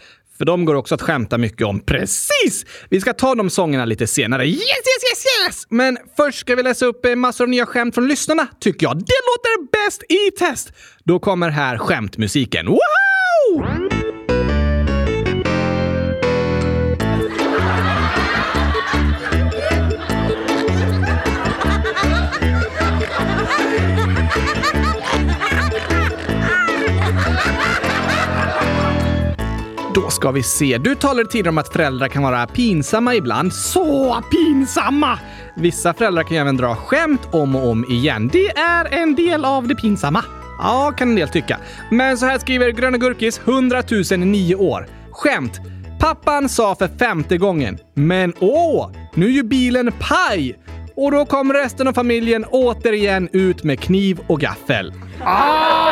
[0.42, 1.80] För de går också att skämta mycket om.
[1.80, 2.66] Precis!
[2.88, 4.46] Vi ska ta de sångerna lite senare.
[4.46, 5.66] Yes, yes, yes, yes!
[5.68, 8.96] Men först ska vi läsa upp eh, massor av nya skämt från lyssnarna, tycker jag.
[8.96, 10.72] Det låter bäst i test!
[11.04, 12.66] Då kommer här skämtmusiken.
[12.66, 14.01] Wow!
[29.94, 30.78] Då ska vi se.
[30.78, 33.52] Du talade tidigare om att föräldrar kan vara pinsamma ibland.
[33.52, 35.18] Så pinsamma!
[35.56, 38.28] Vissa föräldrar kan ju även dra skämt om och om igen.
[38.32, 40.24] Det är en del av det pinsamma.
[40.58, 41.58] Ja, kan en del tycka.
[41.90, 43.82] Men så här skriver Gröna Gurkis, 100
[44.18, 44.86] 009 år.
[45.10, 45.60] Skämt.
[46.00, 47.78] Pappan sa för femte gången.
[47.94, 50.58] Men åh, nu är ju bilen paj!
[50.96, 54.92] Och då kom resten av familjen återigen ut med kniv och gaffel.
[55.24, 55.91] Ah!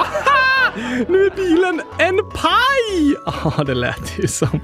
[1.08, 3.16] Nu är bilen en paj!
[3.26, 4.60] Ja, ah, det lät ju som.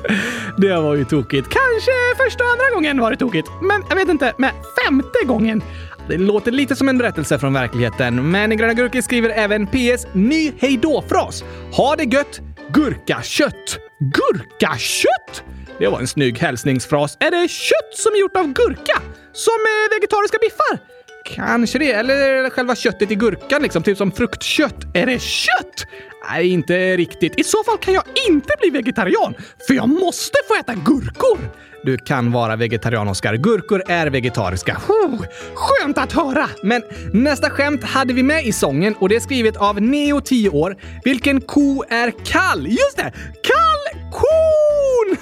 [0.59, 1.49] Det var ju tokigt.
[1.49, 3.49] Kanske första och andra gången var det tokigt.
[3.63, 4.51] Men jag vet inte, med
[4.85, 5.63] femte gången?
[6.09, 10.53] Det låter lite som en berättelse från verkligheten, men Gröna Gurki skriver även PS ny
[10.59, 11.45] hejdå-fras.
[11.73, 12.41] Ha det gött!
[12.69, 13.79] Gurkakött!
[14.01, 15.45] Gurkakött?
[15.79, 17.17] Det var en snygg hälsningsfras.
[17.21, 19.03] Är det kött som är gjort av gurka?
[19.33, 20.96] Som eh, vegetariska biffar?
[21.35, 24.85] Kanske det, eller själva köttet i gurkan liksom, typ som fruktkött.
[24.95, 25.87] Är det kött?
[26.31, 27.39] Nej, inte riktigt.
[27.39, 29.35] I så fall kan jag inte bli vegetarian,
[29.67, 31.39] för jag måste få äta gurkor!
[31.83, 33.35] Du kan vara vegetarian, Oskar.
[33.37, 34.81] Gurkor är vegetariska.
[34.89, 35.23] Oh,
[35.55, 36.49] skönt att höra!
[36.63, 40.51] Men nästa skämt hade vi med i sången och det är skrivet av Neo 10
[40.51, 40.77] år.
[41.05, 42.67] Vilken ko är kall?
[42.67, 43.13] Just det!
[43.43, 44.76] Kall ko!
[44.97, 45.17] Kalkon!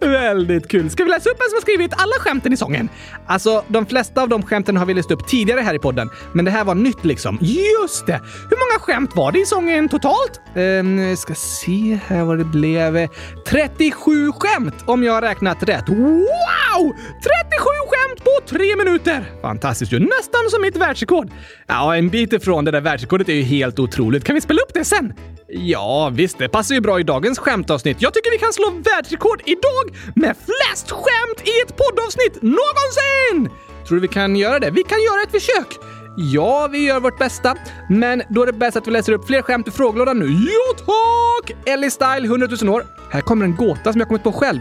[0.00, 0.90] Väldigt kul.
[0.90, 2.88] Ska vi läsa upp vem som har skrivit alla skämten i sången?
[3.26, 6.44] Alltså, de flesta av de skämten har vi läst upp tidigare här i podden, men
[6.44, 7.38] det här var nytt liksom.
[7.40, 8.20] Just det!
[8.50, 10.40] Hur många skämt var det i sången totalt?
[10.54, 13.08] Ehm, ska se här vad det blev.
[13.46, 15.88] 37 skämt om jag har räknat rätt.
[15.88, 16.92] Wow!
[17.22, 19.24] 37 skämt på tre minuter!
[19.42, 19.98] Fantastiskt ju.
[19.98, 21.30] Nästan som mitt världsrekord.
[21.66, 24.24] Ja, en bit ifrån det där världsrekordet är ju helt otroligt.
[24.24, 25.12] Kan vi spela upp det sen?
[25.48, 26.38] Ja, visst.
[26.38, 28.02] Det passar ju bra i dagens skämtavsnitt.
[28.02, 33.58] Jag tycker vi kan slå världsrekord idag med flest skämt i ett poddavsnitt någonsin!
[33.88, 34.70] Tror du vi kan göra det?
[34.70, 35.78] Vi kan göra ett försök.
[36.16, 37.56] Ja, vi gör vårt bästa.
[37.90, 40.26] Men då är det bäst att vi läser upp fler skämt i frågelådan nu.
[40.26, 41.56] Ja, tack!
[41.66, 42.86] Ellie Style, 100 000 år.
[43.10, 44.60] Här kommer en gåta som jag kommit på själv.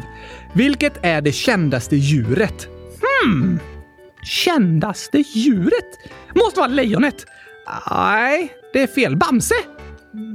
[0.54, 2.68] Vilket är det kändaste djuret?
[3.24, 3.60] Hmm.
[4.24, 6.00] Kändaste djuret?
[6.36, 7.26] Måste vara lejonet.
[7.92, 9.16] Nej, det är fel.
[9.16, 9.56] Bamse?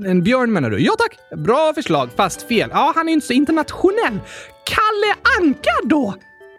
[0.06, 0.78] En björn menar du?
[0.78, 1.38] Ja tack!
[1.38, 2.70] Bra förslag, fast fel.
[2.72, 4.20] Ja, han är inte så internationell.
[4.64, 6.14] Kalle Anka då?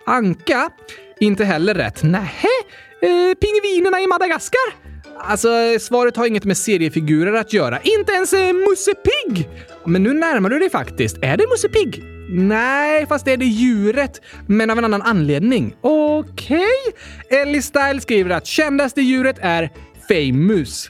[0.06, 0.70] Anka?
[1.20, 2.04] Inte heller rätt.
[2.04, 2.48] Nähä?
[3.02, 4.90] Eh, pingvinerna i Madagaskar?
[5.20, 7.80] Alltså, svaret har inget med seriefigurer att göra.
[7.80, 9.50] Inte ens eh, Musse Pigg!
[9.86, 11.18] Men nu närmar du dig faktiskt.
[11.22, 12.04] Är det Musse Pigg?
[12.30, 15.76] Nej, fast det är det djuret, men av en annan anledning.
[15.82, 16.58] Okej?
[17.28, 17.40] Okay.
[17.40, 19.70] Ellie Style skriver att kändaste djuret är
[20.08, 20.90] Famous.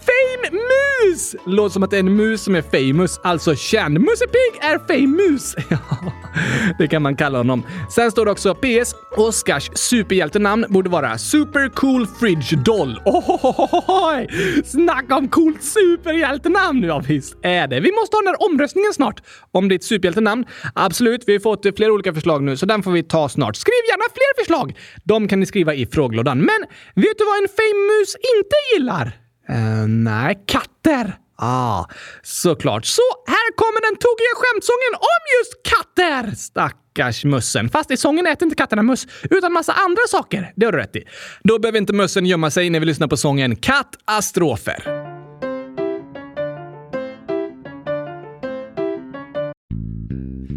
[0.00, 1.36] Fame mus!
[1.46, 4.00] Låter som att det är en mus som är famous, alltså känd.
[4.00, 5.56] Musse Pig är famous.
[6.78, 7.66] det kan man kalla honom.
[7.90, 8.94] Sen står det också PS.
[9.16, 13.00] Oscars superhjältenamn borde vara Super Cool Fridge Doll.
[13.04, 14.28] Ohohohoj!
[14.64, 16.82] Snacka om coolt superhjältenamn!
[16.82, 17.80] Ja, visst är det.
[17.80, 20.44] Vi måste ha den här omröstningen snart om ditt superhjältenamn.
[20.74, 23.56] Absolut, vi har fått flera olika förslag nu, så den får vi ta snart.
[23.56, 24.78] Skriv gärna fler förslag!
[25.04, 26.38] De kan ni skriva i frågelådan.
[26.38, 26.60] Men
[26.94, 29.29] vet du vad en famous inte gillar?
[29.50, 31.16] Uh, nej, katter.
[31.42, 31.84] Ah,
[32.22, 32.84] såklart.
[32.84, 36.36] Så här kommer den tokiga skämtsången om just katter!
[36.36, 37.68] Stackars mössen.
[37.68, 40.52] Fast i sången äter inte katterna möss, utan massa andra saker.
[40.56, 41.04] Det har du rätt i.
[41.42, 44.99] Då behöver inte mössen gömma sig när vi lyssnar på sången Katastrofer.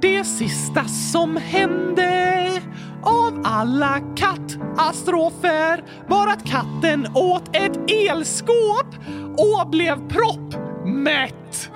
[0.00, 2.62] det sista som hände
[3.02, 8.86] av alla kattastrofer var att katten åt ett elskåp
[9.38, 11.70] och blev proppmätt.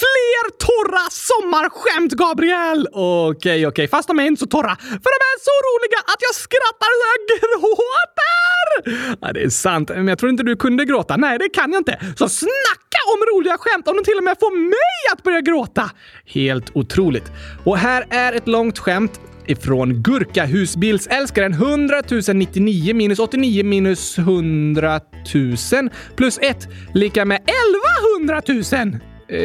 [0.00, 2.88] Fler torra sommarskämt, Gabriel!
[2.92, 3.88] Okej, okay, okej, okay.
[3.88, 4.76] fast de är inte så torra.
[4.76, 8.46] För de är så roliga att jag skrattar så jag gråter!
[9.20, 11.16] Ja, det är sant, men jag tror inte du kunde gråta.
[11.16, 11.98] Nej, det kan jag inte.
[12.18, 15.90] Så snacka om roliga skämt om de till och med får mig att börja gråta!
[16.26, 17.32] Helt otroligt.
[17.64, 22.02] Och här är ett långt skämt ifrån Gurkahusbilsälskaren 100
[22.34, 25.00] 099 minus 89 minus 100
[25.34, 27.40] 000 plus 1 lika med
[28.16, 28.42] 1100
[28.92, 29.00] 000.
[29.28, 29.40] Eh,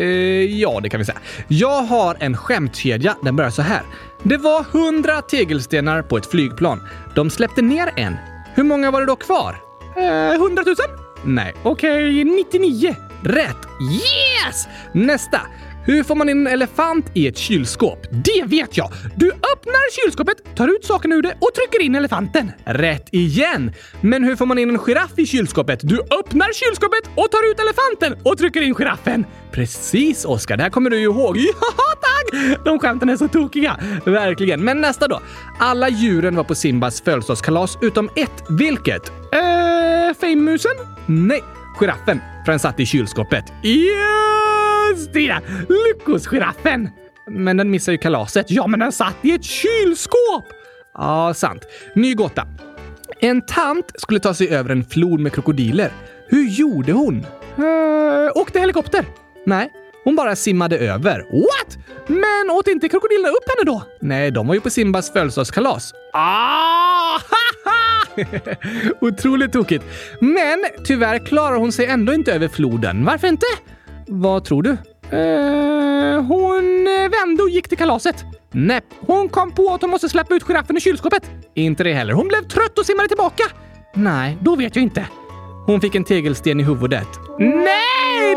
[0.59, 1.17] ja, det kan vi säga.
[1.47, 3.15] Jag har en skämtkedja.
[3.23, 3.81] Den börjar så här.
[4.23, 6.87] Det var 100 tegelstenar på ett flygplan.
[7.15, 8.15] De släppte ner en.
[8.53, 9.55] Hur många var det då kvar?
[9.97, 10.75] Eh, 100 000?
[11.23, 12.95] Nej, okej, okay, 99.
[13.23, 13.57] Rätt!
[13.81, 14.67] Yes!
[14.93, 15.41] Nästa.
[15.85, 17.99] Hur får man in en elefant i ett kylskåp?
[18.11, 18.91] Det vet jag!
[19.15, 22.51] Du öppnar kylskåpet, tar ut sakerna ur det och trycker in elefanten.
[22.65, 23.71] Rätt igen!
[24.01, 25.79] Men hur får man in en giraff i kylskåpet?
[25.83, 29.25] Du öppnar kylskåpet och tar ut elefanten och trycker in giraffen.
[29.51, 31.37] Precis Oskar, det här kommer du ju ihåg.
[31.77, 32.59] Ja, tack!
[32.65, 33.79] De skämten är så tokiga.
[34.05, 34.63] Verkligen.
[34.63, 35.21] Men nästa då.
[35.59, 38.43] Alla djuren var på Simbas födelsedagskalas utom ett.
[38.49, 39.11] Vilket?
[39.33, 40.71] Äh, eh, Fame-musen?
[41.05, 41.43] Nej,
[41.79, 42.19] giraffen.
[42.45, 43.53] För den satt i kylskåpet.
[43.63, 45.37] Just det!
[45.69, 46.89] Lyckosgiraffen!
[47.29, 48.51] Men den missade ju kalaset.
[48.51, 50.45] Ja, men den satt i ett kylskåp!
[50.93, 51.61] Ja, sant.
[51.95, 52.47] Ny gåta.
[53.19, 55.91] En tant skulle ta sig över en flod med krokodiler.
[56.27, 57.25] Hur gjorde hon?
[57.59, 59.05] Uh, åkte helikopter?
[59.45, 59.69] Nej,
[60.03, 61.17] hon bara simmade över.
[61.31, 61.77] What?
[62.07, 63.83] Men åt inte krokodilerna upp henne då?
[64.01, 65.93] Nej, de var ju på Simbas födelsedagskalas.
[66.13, 67.19] Ah!
[69.01, 69.85] Otroligt tokigt.
[70.19, 73.05] Men tyvärr klarar hon sig ändå inte över floden.
[73.05, 73.45] Varför inte?
[74.07, 74.69] Vad tror du?
[75.17, 78.15] Eh, hon vände och gick till kalaset.
[78.51, 81.23] Nej, hon kom på att hon måste släppa ut giraffen i kylskåpet.
[81.53, 82.13] Inte det heller.
[82.13, 83.43] Hon blev trött och simmade tillbaka.
[83.95, 85.05] Nej, då vet jag inte.
[85.65, 87.07] Hon fick en tegelsten i huvudet.
[87.39, 87.90] Nej!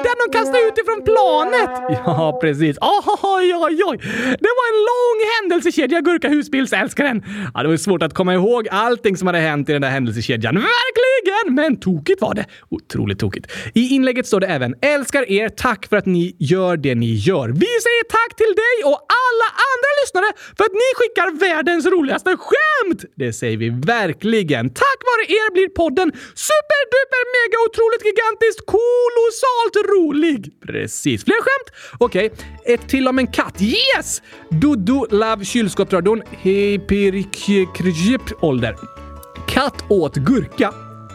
[0.05, 1.71] Den de kastade ut ifrån planet!
[2.07, 2.77] Ja, precis.
[2.81, 3.97] Oj, oj, oj!
[4.45, 7.25] Det var en lång händelsekedja, Gurka Husbilsälskaren.
[7.55, 10.55] Ja, det var svårt att komma ihåg allting som hade hänt i den där händelsekedjan.
[10.55, 11.55] Verkligen!
[11.55, 12.47] Men tokigt var det.
[12.71, 13.47] Otroligt tokigt.
[13.75, 17.49] I inlägget står det även “Älskar er, tack för att ni gör det ni gör”.
[17.49, 22.31] Vi säger tack till dig och alla andra lyssnare för att ni skickar världens roligaste
[22.47, 23.01] skämt!
[23.17, 24.65] Det säger vi verkligen.
[24.85, 26.09] Tack vare er blir podden
[26.49, 30.61] superduper mega otroligt gigantiskt kolossalt rolig.
[30.67, 31.25] Precis.
[31.25, 31.97] Fler skämt?
[31.99, 32.75] Okej, okay.
[32.75, 33.63] ett till om en katt.
[33.63, 34.23] Yes!
[34.51, 38.77] Dodo Love kylskåpsradion Hyperkjip ålder.
[39.49, 40.73] Katt åt gurka.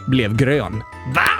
[0.08, 0.82] Blev grön.
[1.14, 1.30] Va?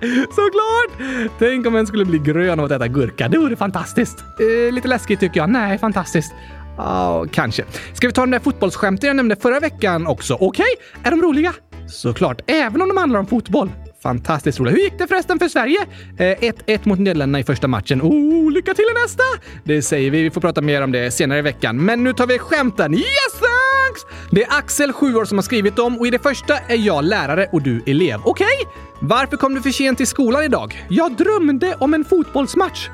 [0.30, 0.90] Såklart!
[1.38, 3.28] Tänk om en skulle bli grön av att äta gurka.
[3.28, 4.24] Det vore fantastiskt.
[4.40, 5.50] Eh, lite läskigt tycker jag.
[5.50, 6.32] Nej, fantastiskt.
[6.76, 7.64] Ja, kanske.
[7.92, 10.36] Ska vi ta den där fotbollsskämten jag nämnde förra veckan också?
[10.40, 10.66] Okej?
[11.04, 11.52] Är de roliga?
[11.88, 13.70] Såklart, även om de handlar om fotboll.
[14.04, 14.74] Fantastiskt roliga.
[14.74, 15.78] Hur gick det förresten för Sverige?
[16.18, 18.02] 1-1 eh, mot Nederländerna i första matchen.
[18.02, 19.22] Oh, lycka till i nästa!
[19.64, 20.22] Det säger vi.
[20.22, 21.84] Vi får prata mer om det senare i veckan.
[21.84, 22.94] Men nu tar vi skämten.
[22.94, 24.06] Yes, thanks!
[24.30, 27.04] Det är Axel, 7 år, som har skrivit dem och i det första är jag
[27.04, 28.20] lärare och du elev.
[28.24, 28.46] Okej?
[28.46, 28.72] Okay?
[29.00, 30.84] Varför kom du för sent till skolan idag?
[30.88, 32.88] Jag drömde om en fotbollsmatch.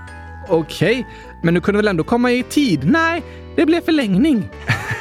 [0.48, 1.04] Okej, okay,
[1.42, 2.80] men du kunde väl ändå komma i tid?
[2.84, 3.22] Nej,
[3.56, 4.48] det blev förlängning.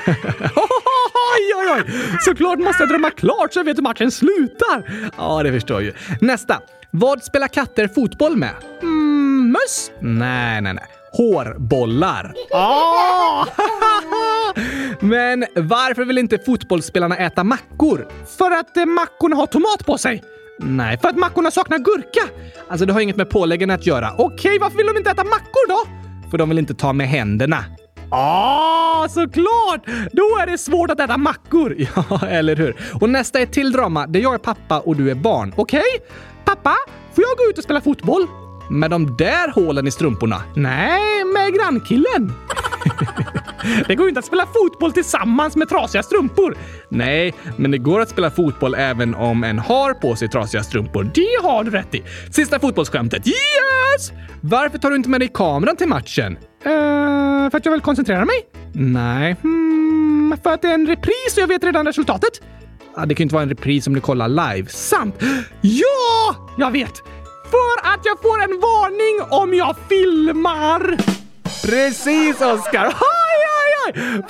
[1.36, 1.94] oj, oj, oj!
[2.22, 5.10] Såklart måste jag drömma klart så jag vet hur matchen slutar.
[5.18, 5.94] Ja, det förstår jag ju.
[6.22, 6.62] Nästa.
[6.92, 8.54] Vad spelar katter fotboll med?
[8.82, 9.92] Mm, möss?
[10.00, 10.86] Nej, nej, nej.
[11.14, 12.34] Hårbollar.
[12.52, 13.48] Oh!
[15.00, 18.08] Men varför vill inte fotbollsspelarna äta mackor?
[18.38, 20.24] För att eh, mackorna har tomat på sig.
[20.60, 22.22] Nej, för att mackorna saknar gurka.
[22.70, 24.14] Alltså, det har inget med påläggen att göra.
[24.18, 25.80] Okej, varför vill de inte äta mackor då?
[26.30, 27.64] För de vill inte ta med händerna.
[28.12, 29.86] Ah, såklart!
[30.12, 31.76] Då är det svårt att äta mackor.
[31.96, 32.76] Ja, eller hur?
[33.02, 35.54] Och nästa är ett till drama där jag är pappa och du är barn.
[35.58, 35.80] Okej?
[35.80, 36.16] Okay?
[36.46, 36.76] Pappa,
[37.16, 38.28] får jag gå ut och spela fotboll?
[38.70, 40.42] Med de där hålen i strumporna?
[40.56, 42.34] Nej, med grannkillen.
[43.88, 46.58] det går ju inte att spela fotboll tillsammans med trasiga strumpor.
[46.90, 51.12] Nej, men det går att spela fotboll även om en har på sig trasiga strumpor.
[51.14, 52.04] Det har du rätt i.
[52.32, 53.28] Sista fotbollsskämtet.
[53.28, 54.12] Yes!
[54.42, 56.38] Varför tar du inte med dig kameran till matchen?
[56.66, 58.36] Uh, för att jag vill koncentrera mig?
[58.74, 59.36] Nej.
[59.44, 62.42] Mm, för att det är en repris och jag vet redan resultatet.
[62.96, 64.70] Ah, det kan ju inte vara en repris om du kollar live.
[64.70, 65.16] Sant!
[65.62, 66.36] Ja!
[66.58, 66.98] Jag vet!
[67.52, 70.98] För att jag får en varning om jag filmar!
[71.66, 72.94] Precis, Oskar!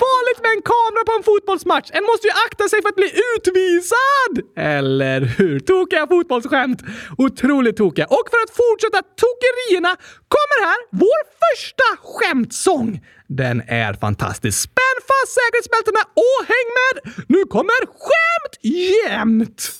[0.04, 1.88] Farligt med en kamera på en fotbollsmatch!
[1.92, 4.32] En måste ju akta sig för att bli utvisad!
[4.56, 5.60] Eller hur?
[5.60, 6.80] Tokiga fotbollsskämt.
[7.18, 8.06] Otroligt tokiga.
[8.06, 9.92] Och för att fortsätta tokerierna
[10.34, 13.00] kommer här vår första skämtsång.
[13.28, 14.58] Den är fantastisk.
[14.62, 16.94] Spänn fast säkerhetsbältena och häng med!
[17.28, 19.79] Nu kommer skämt jämt!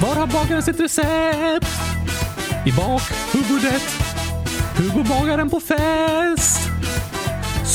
[0.00, 1.66] Var har bagaren sitt recept?
[2.66, 3.82] I bakhuvudet.
[4.76, 6.60] Hugo bagaren på fest.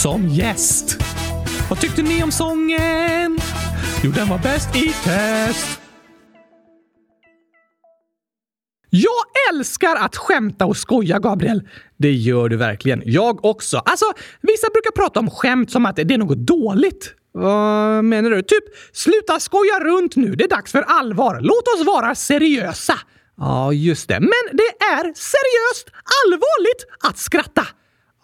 [0.01, 0.97] Som gäst.
[1.69, 3.39] Vad tyckte ni om sången?
[4.03, 5.81] Jo, den var bäst i test.
[8.89, 11.67] Jag älskar att skämta och skoja, Gabriel.
[11.97, 13.01] Det gör du verkligen.
[13.05, 13.77] Jag också.
[13.77, 14.05] Alltså,
[14.41, 17.15] vissa brukar prata om skämt som att det är något dåligt.
[17.37, 18.41] Vad menar du?
[18.41, 18.63] Typ,
[18.93, 20.35] sluta skoja runt nu.
[20.35, 21.39] Det är dags för allvar.
[21.41, 22.99] Låt oss vara seriösa.
[23.37, 24.19] Ja, just det.
[24.19, 25.89] Men det är seriöst
[26.25, 27.67] allvarligt att skratta.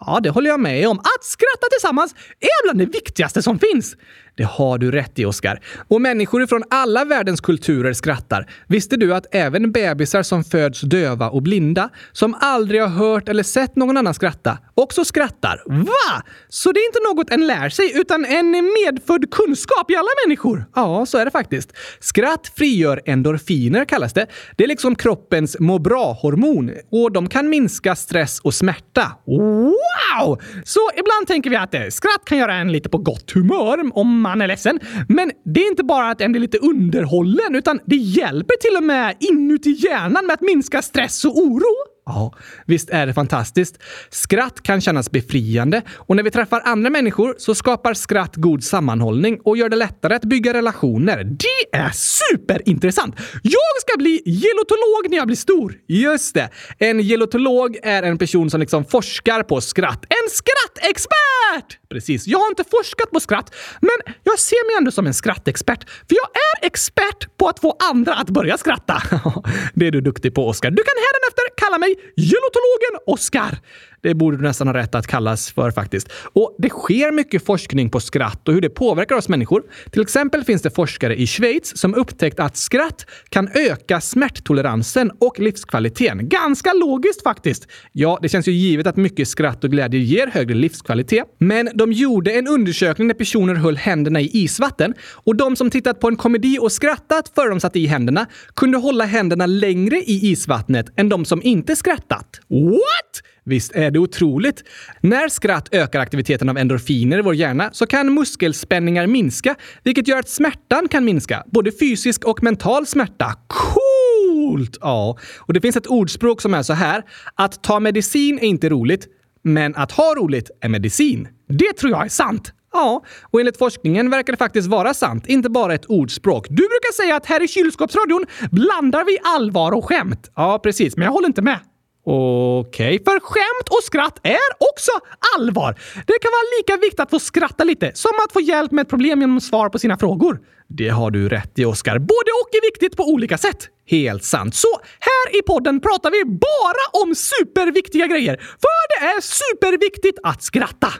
[0.00, 0.98] Ja, det håller jag med om.
[0.98, 3.96] Att skratta tillsammans är bland det viktigaste som finns.
[4.34, 5.60] Det har du rätt i, Oskar.
[5.88, 8.50] Och människor från alla världens kulturer skrattar.
[8.66, 13.42] Visste du att även bebisar som föds döva och blinda, som aldrig har hört eller
[13.42, 15.62] sett någon annan skratta, också skrattar?
[15.66, 16.22] Va?
[16.48, 20.64] Så det är inte något en lär sig, utan en medfödd kunskap i alla människor?
[20.74, 21.72] Ja, så är det faktiskt.
[22.00, 24.26] Skratt frigör endorfiner, kallas det.
[24.56, 29.12] Det är liksom kroppens må bra-hormon och de kan minska stress och smärta.
[29.26, 30.40] Wow!
[30.64, 34.21] Så ibland tänker vi att eh, skratt kan göra en lite på gott humör om
[34.22, 34.80] man är ledsen.
[35.08, 38.82] Men det är inte bara att en blir lite underhållen, utan det hjälper till och
[38.82, 41.92] med inuti hjärnan med att minska stress och oro.
[42.06, 42.34] Ja,
[42.66, 43.78] visst är det fantastiskt.
[44.10, 49.40] Skratt kan kännas befriande och när vi träffar andra människor så skapar skratt god sammanhållning
[49.44, 51.24] och gör det lättare att bygga relationer.
[51.24, 53.16] Det är superintressant!
[53.42, 55.74] Jag ska bli gelotolog när jag blir stor.
[55.88, 56.48] Just det.
[56.78, 60.04] En gelotolog är en person som liksom forskar på skratt.
[60.08, 60.30] En
[60.72, 61.78] skrattexpert!
[61.90, 62.26] Precis.
[62.26, 65.90] Jag har inte forskat på skratt, men jag ser mig ändå som en skrattexpert.
[65.90, 66.28] För jag
[66.62, 69.02] är expert på att få andra att börja skratta.
[69.74, 70.70] det är du duktig på, Oskar.
[70.70, 73.58] Du kan hädanefter kalla mig gelotologen Oskar.
[74.02, 76.08] Det borde du nästan ha rätt att kallas för faktiskt.
[76.32, 79.62] Och det sker mycket forskning på skratt och hur det påverkar oss människor.
[79.90, 85.40] Till exempel finns det forskare i Schweiz som upptäckt att skratt kan öka smärttoleransen och
[85.40, 86.28] livskvaliteten.
[86.28, 87.68] Ganska logiskt faktiskt.
[87.92, 91.24] Ja, det känns ju givet att mycket skratt och glädje ger högre livskvalitet.
[91.38, 94.94] Men de gjorde en undersökning där personer höll händerna i isvatten
[95.24, 98.26] och de som tittat på en komedi och skrattat före de satte i händerna
[98.56, 102.40] kunde hålla händerna längre i isvattnet än de som inte skrattat.
[102.48, 103.31] What?
[103.44, 104.64] Visst är det otroligt?
[105.00, 110.18] När skratt ökar aktiviteten av endorfiner i vår hjärna så kan muskelspänningar minska, vilket gör
[110.18, 111.44] att smärtan kan minska.
[111.46, 113.34] Både fysisk och mental smärta.
[113.46, 114.78] Coolt!
[114.80, 117.02] Ja, och det finns ett ordspråk som är så här.
[117.34, 119.06] Att ta medicin är inte roligt,
[119.42, 121.28] men att ha roligt är medicin.
[121.48, 122.52] Det tror jag är sant.
[122.72, 126.46] Ja, och enligt forskningen verkar det faktiskt vara sant, inte bara ett ordspråk.
[126.48, 130.30] Du brukar säga att här i kylskåpsradion blandar vi allvar och skämt.
[130.36, 131.58] Ja, precis, men jag håller inte med.
[132.04, 133.04] Okej, okay.
[133.04, 134.90] för skämt och skratt är också
[135.36, 135.72] allvar.
[135.94, 138.88] Det kan vara lika viktigt att få skratta lite som att få hjälp med ett
[138.88, 140.40] problem genom svar på sina frågor.
[140.68, 141.98] Det har du rätt i, Oskar.
[141.98, 143.68] Både och är viktigt på olika sätt.
[143.86, 144.54] Helt sant.
[144.54, 148.36] Så här i podden pratar vi bara om superviktiga grejer.
[148.36, 150.92] För det är superviktigt att skratta.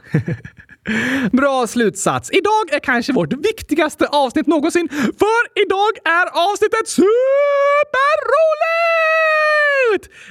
[1.32, 2.30] Bra slutsats.
[2.30, 7.12] Idag är kanske vårt viktigaste avsnitt någonsin, för idag är avsnittet superroligt!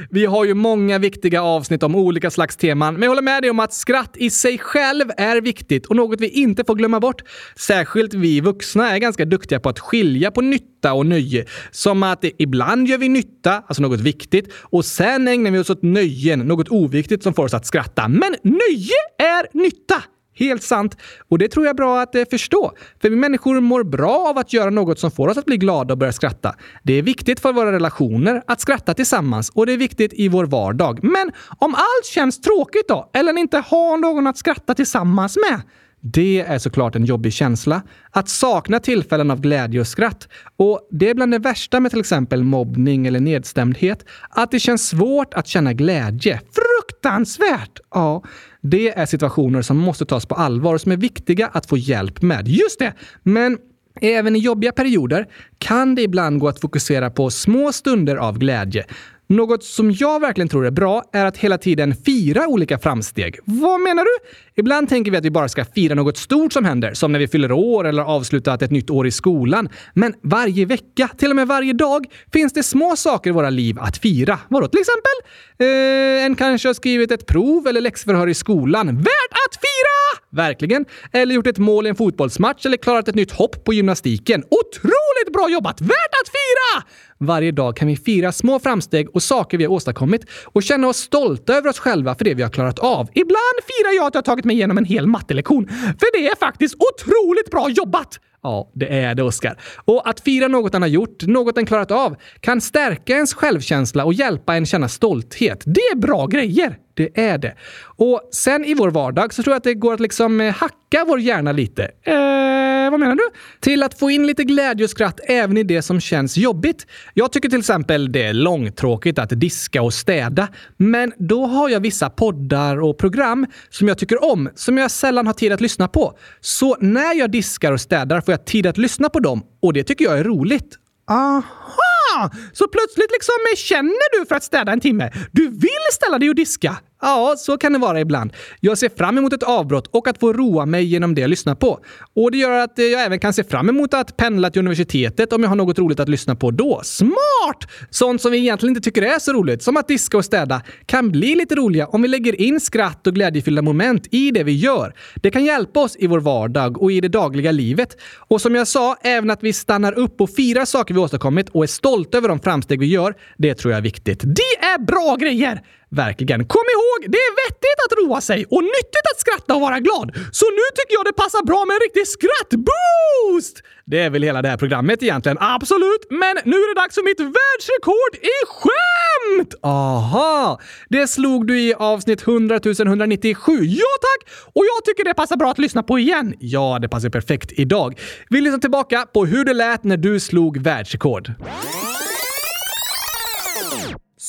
[0.10, 3.50] Vi har ju många viktiga avsnitt om olika slags teman, men jag håller med dig
[3.50, 7.22] om att skratt i sig själv är viktigt och något vi inte får glömma bort.
[7.56, 11.46] Särskilt vi vuxna är ganska duktiga på att skilja på nytta och nöje.
[11.72, 15.82] Som att ibland gör vi nytta, alltså något viktigt, och sen ägnar vi oss åt
[15.82, 18.08] nöjen, något oviktigt som får oss att skratta.
[18.08, 20.04] Men nöje är nytta!
[20.34, 20.98] Helt sant.
[21.30, 22.72] Och det tror jag är bra att eh, förstå.
[23.02, 25.94] För vi människor mår bra av att göra något som får oss att bli glada
[25.94, 26.56] och börja skratta.
[26.84, 30.46] Det är viktigt för våra relationer att skratta tillsammans och det är viktigt i vår
[30.46, 31.00] vardag.
[31.04, 33.10] Men om allt känns tråkigt då?
[33.14, 35.62] Eller inte har någon att skratta tillsammans med?
[36.02, 37.82] Det är såklart en jobbig känsla.
[38.12, 40.28] Att sakna tillfällen av glädje och skratt.
[40.58, 44.06] Och det är bland det värsta med till exempel mobbning eller nedstämdhet.
[44.30, 46.42] Att det känns svårt att känna glädje.
[46.52, 47.80] Fruktansvärt!
[47.94, 48.24] Ja,
[48.62, 52.22] det är situationer som måste tas på allvar och som är viktiga att få hjälp
[52.22, 52.48] med.
[52.48, 52.94] Just det!
[53.24, 53.58] Men
[54.02, 55.28] Även i jobbiga perioder
[55.58, 58.86] kan det ibland gå att fokusera på små stunder av glädje.
[59.32, 63.40] Något som jag verkligen tror är bra är att hela tiden fira olika framsteg.
[63.46, 64.12] Vad menar du?
[64.56, 67.28] Ibland tänker vi att vi bara ska fira något stort som händer, som när vi
[67.28, 69.70] fyller år eller avslutat ett nytt år i skolan.
[69.94, 73.80] Men varje vecka, till och med varje dag, finns det små saker i våra liv
[73.80, 74.40] att fira.
[74.50, 75.12] Vadå till exempel?
[75.58, 78.88] Eh, en kanske har skrivit ett prov eller läxförhör i skolan.
[78.88, 79.92] Värt att fira!
[80.32, 80.86] Verkligen.
[81.12, 84.44] Eller gjort ett mål i en fotbollsmatch eller klarat ett nytt hopp på gymnastiken.
[84.44, 85.82] Otroligt bra jobbat!
[85.82, 86.88] Värt att fira!
[87.22, 90.98] Varje dag kan vi fira små framsteg och saker vi har åstadkommit och känna oss
[90.98, 93.10] stolta över oss själva för det vi har klarat av.
[93.14, 96.76] Ibland firar jag att jag tagit mig igenom en hel mattelektion, för det är faktiskt
[96.76, 98.20] otroligt bra jobbat!
[98.44, 99.60] Ja, det är det, Oskar.
[99.86, 104.06] Och att fira något han har gjort, något han klarat av, kan stärka ens självkänsla
[104.06, 105.64] och hjälpa en känna stolthet.
[105.66, 106.78] Det är bra grejer!
[106.94, 107.56] det är det.
[107.84, 111.06] Och sen i vår vardag så tror jag att det går att liksom eh, hacka
[111.08, 111.84] vår hjärna lite.
[111.84, 113.30] Eh, vad menar du?
[113.60, 116.88] Till att få in lite glädje och skratt även i det som känns jobbigt.
[117.14, 120.48] Jag tycker till exempel det är långtråkigt att diska och städa,
[120.78, 125.28] men då har jag vissa poddar och program som jag tycker om, som jag sällan
[125.28, 126.18] har tid att lyssna på.
[126.42, 129.84] Så när jag diskar och städar får jag tid att lyssna på dem och det
[129.84, 130.78] tycker jag är roligt.
[131.10, 132.32] Aha!
[132.54, 135.12] Så plötsligt liksom känner du för att städa en timme.
[135.32, 136.78] Du vill ställa dig och diska.
[137.02, 138.34] Ja, så kan det vara ibland.
[138.60, 141.56] Jag ser fram emot ett avbrott och att få roa mig genom det jag lyssnar
[141.56, 141.80] på.
[142.16, 145.34] Och det gör att eh, jag även kan se fram emot att pendla till universitetet
[145.34, 146.82] om jag har något roligt att lyssna på då.
[146.84, 147.68] Smart!
[147.90, 151.12] Sånt som vi egentligen inte tycker är så roligt, som att diska och städa, kan
[151.12, 154.94] bli lite roliga om vi lägger in skratt och glädjefyllda moment i det vi gör.
[155.16, 157.98] Det kan hjälpa oss i vår vardag och i det dagliga livet.
[158.18, 161.64] Och som jag sa, även att vi stannar upp och firar saker vi åstadkommit och
[161.64, 163.14] är stolta över de framsteg vi gör.
[163.38, 164.20] Det tror jag är viktigt.
[164.24, 165.62] Det är bra grejer!
[165.96, 166.48] Verkligen.
[166.48, 170.08] Kom ihåg, det är vettigt att roa sig och nyttigt att skratta och vara glad.
[170.32, 173.64] Så nu tycker jag det passar bra med en riktig skrattboost!
[173.86, 175.38] Det är väl hela det här programmet egentligen.
[175.42, 179.54] Absolut, men nu är det dags för mitt världsrekord i skämt!
[179.64, 180.60] Aha!
[180.90, 183.52] Det slog du i avsnitt 100 197.
[183.64, 184.30] Ja tack!
[184.54, 186.34] Och jag tycker det passar bra att lyssna på igen.
[186.40, 188.00] Ja, det passar perfekt idag.
[188.30, 191.32] Vi lyssnar tillbaka på hur det lät när du slog världsrekord.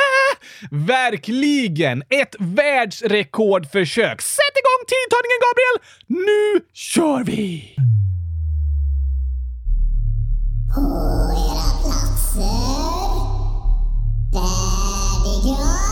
[0.71, 2.01] Verkligen!
[2.01, 4.21] Ett världsrekordförsök!
[4.21, 5.79] Sätt igång tidtagningen, Gabriel!
[6.07, 7.75] Nu kör vi!
[10.75, 10.81] På
[11.49, 12.73] era platser.
[14.33, 15.82] Färdiga.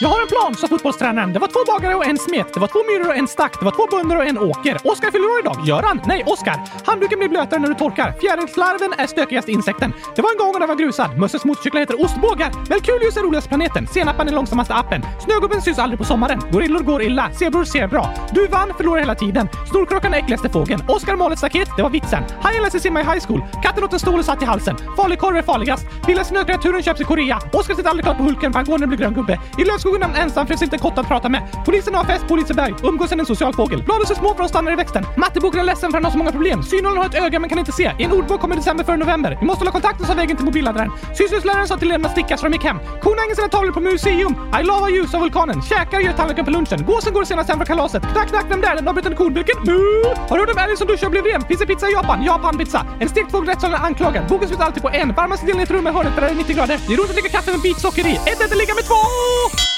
[0.00, 1.32] Jag har en plan, sa fotbollstränaren.
[1.32, 2.54] Det var två bagare och en smet.
[2.54, 3.58] Det var två myror och en stack.
[3.58, 4.76] Det var två bönder och en åker.
[4.84, 5.56] Oskar fyller år idag.
[5.66, 6.00] Gör han?
[6.06, 6.56] Nej, Oskar.
[6.86, 8.12] Handduken blir blötare när du torkar.
[8.20, 9.92] Fjärilslarven är stökigaste insekten.
[10.16, 11.18] Det var en gång och den var grusad.
[11.18, 12.50] Mösses motorcyklar heter ostbågar.
[12.70, 13.86] Melkulius är roligaste planeten.
[13.86, 15.02] Senapan är långsammaste appen.
[15.24, 16.40] Snögubben syns aldrig på sommaren.
[16.52, 17.30] Gorillor går illa.
[17.38, 18.14] Zebror ser bra.
[18.32, 19.48] Du vann, förlorar hela tiden.
[19.70, 20.82] Snorkråkan är äckligaste fågeln.
[20.88, 21.68] Oskar mal ett staket.
[21.76, 22.22] Det var vitsen.
[22.42, 23.42] Hajen lär sig simma i high school.
[23.62, 24.76] Katten åt en stol och satt i halsen.
[24.96, 25.86] Falukorv är farligast.
[26.06, 27.38] Billiga snökreaturen köps i Korea.
[27.52, 29.40] Oskar sitter aldrig klart på Hulken för han går när det blir grön gubbe.
[29.58, 31.42] I lövskogen Tvungen han ensam för det finns inte en kotte att prata med.
[31.64, 32.74] Polisen har fest på Liseberg.
[32.82, 33.82] Umgås än en social fågel.
[33.82, 35.06] Bladen är små för att stanna i växten.
[35.16, 36.62] Matteboken är ledsen för han har så många problem.
[36.62, 37.92] Synålen har ett öga men kan inte se.
[37.98, 39.36] I en ordbok kommer december före november.
[39.40, 40.90] Vi måste hålla kontakten sa vägen till mobilladdaren.
[41.14, 42.78] Syslöjdsläraren sa till eleverna att sticka så de gick hem.
[43.02, 44.34] Korna hänger sina tavlor på museum.
[44.60, 45.62] I love ljus av vulkanen.
[45.62, 46.84] Käkar gör tallriken på lunchen.
[46.86, 48.02] Gåsen går senast hem från kalaset.
[48.12, 48.74] Knack, knack, vem där?
[48.76, 49.56] Den avbrytande kornburken?
[49.66, 49.80] Mu!
[50.28, 51.42] Har du hört om älgen som duschar och blev ren?
[51.42, 52.22] Finns det pizza i Japan?
[52.22, 52.86] Japan-pizza.
[53.00, 54.26] En stekt fågel rättssalen anklagad.
[54.28, 55.14] Boken slutar alltid på en.
[55.14, 56.80] Varmaste delen i ett rum med hörnet där det är 90 grader.
[56.86, 58.14] Det är roligt att dricka kaffe med bit socker i.
[58.30, 59.77] Ett ett, ligga med två!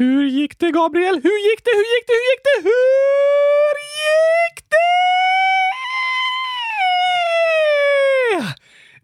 [0.00, 1.14] Hur gick det, Gabriel?
[1.14, 1.70] Hur gick det?
[1.70, 2.14] Hur gick det?
[2.20, 2.68] Hur gick det?
[2.68, 4.64] Hur gick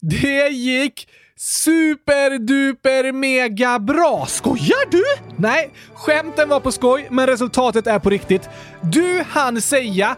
[0.01, 0.17] det?
[0.17, 4.27] Det gick superduper mega bra!
[4.27, 5.05] Skojar du?
[5.37, 8.49] Nej, skämten var på skoj, men resultatet är på riktigt.
[8.83, 10.17] Du hann säga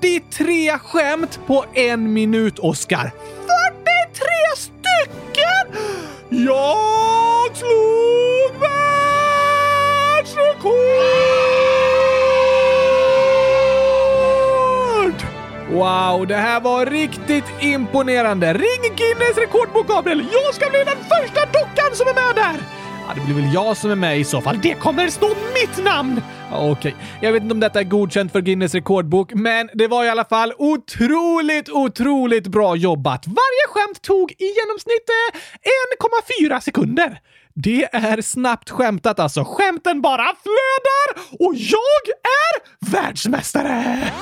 [0.00, 3.12] 43 skämt på en minut, Oscar.
[3.46, 5.66] 43 stycken!
[6.30, 9.13] Jag slog mig!
[10.24, 10.74] Världsrekord!
[15.70, 18.52] Wow, det här var riktigt imponerande.
[18.52, 20.26] Ring Guinness rekordbok, Gabriel!
[20.32, 22.60] Jag ska bli den första dockan som är med där!
[23.08, 24.58] Ja, det blir väl jag som är med i så fall.
[24.62, 26.22] Det kommer stå mitt namn!
[26.52, 30.04] Okej, Okej, jag vet inte om detta är godkänt för Guinness rekordbok, men det var
[30.04, 33.26] i alla fall otroligt, otroligt bra jobbat.
[33.26, 37.20] Varje skämt tog i genomsnitt eh, 1,4 sekunder.
[37.56, 39.44] Det är snabbt skämtat alltså.
[39.44, 44.12] Skämten bara flödar och jag är världsmästare!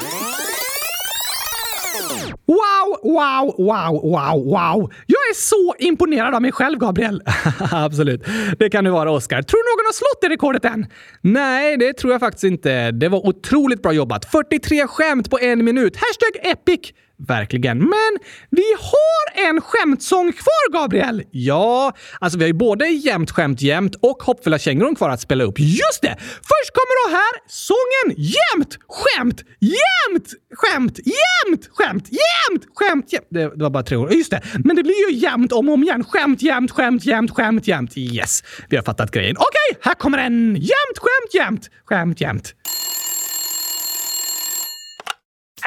[2.47, 4.93] Wow, wow, wow, wow, wow!
[5.07, 7.23] Jag är så imponerad av mig själv, Gabriel.
[7.71, 8.23] Absolut.
[8.59, 9.43] Det kan du vara, Oscar.
[9.43, 10.87] Tror du någon har slått det rekordet än?
[11.21, 12.91] Nej, det tror jag faktiskt inte.
[12.91, 14.25] Det var otroligt bra jobbat.
[14.25, 15.97] 43 skämt på en minut.
[15.97, 16.93] Hashtag epic!
[17.29, 17.79] Verkligen.
[17.79, 18.19] Men
[18.51, 21.23] Vi har en skämtsång kvar, Gabriel!
[21.31, 25.45] ja, alltså vi har ju både jämt skämt jämt och hoppfulla kängurun kvar att spela
[25.45, 25.55] upp.
[25.59, 26.17] Just det!
[26.21, 33.27] Först kommer då här sången jämt skämt jämt skämt jämt skämt jämt skämt jämt.
[33.31, 34.13] Det, det var bara tre ord.
[34.13, 36.05] Just det, men det blir ju jämt om och om igen.
[36.05, 37.99] Skämt jämt skämt jämt skämt jämt.
[37.99, 39.37] Yes, vi har fattat grejen.
[39.37, 40.57] Okej, här kommer den!
[40.57, 42.55] jämt skämt jämt skämt jämt.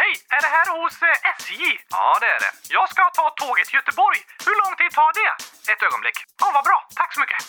[0.02, 0.14] Hej!
[0.36, 1.62] Är det här hos eh, SJ?
[1.98, 2.52] Ja, det är det.
[2.78, 4.20] Jag ska ta tåget till Göteborg.
[4.48, 5.32] Hur lång tid tar det?
[5.72, 6.18] Ett ögonblick.
[6.42, 6.78] Ja, vad bra.
[7.00, 7.40] Tack så mycket.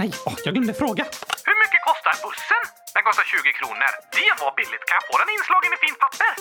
[0.00, 1.04] Nej, åh, jag glömde fråga.
[1.48, 2.62] Hur mycket kostar bussen?
[2.94, 3.90] Den kostar 20 kronor.
[4.18, 4.84] Det var billigt.
[4.88, 6.32] Kan jag få den inslagen i fint papper?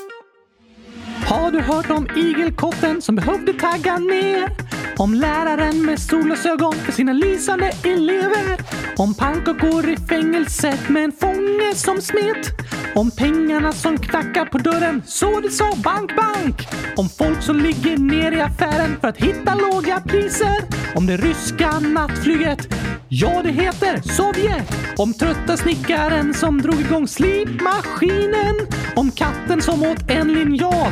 [1.29, 4.49] Har du hört om igelkotten som behövde tagga ner?
[4.97, 8.57] Om läraren med solglasögon för sina lysande elever?
[8.97, 12.51] Om pannkakor i fängelset med en fånge som smet?
[12.95, 16.67] Om pengarna som knackar på dörren så det sa bank, bank?
[16.95, 20.57] Om folk som ligger ner i affären för att hitta låga priser?
[20.95, 22.73] Om det ryska nattflyget?
[23.09, 24.73] Ja, det heter Sovjet!
[24.97, 28.55] Om trötta snickaren som drog igång slipmaskinen?
[28.95, 30.91] Om katten som åt en linjal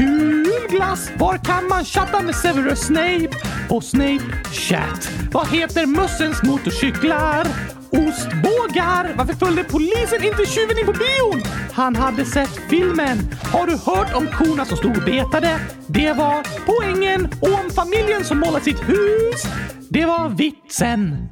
[0.00, 1.10] Kul glass!
[1.18, 3.28] Var kan man chatta med Severus Snape?
[3.68, 5.10] På Snape Chat.
[5.32, 7.46] Vad heter mössens motorcyklar?
[7.90, 9.14] Ostbågar!
[9.16, 11.42] Varför följde polisen inte tjuven in på bion?
[11.72, 13.18] Han hade sett filmen.
[13.52, 15.60] Har du hört om korna som stod och betade?
[15.86, 17.28] Det var poängen.
[17.40, 19.42] Och om familjen som målade sitt hus?
[19.88, 21.28] Det var vitsen.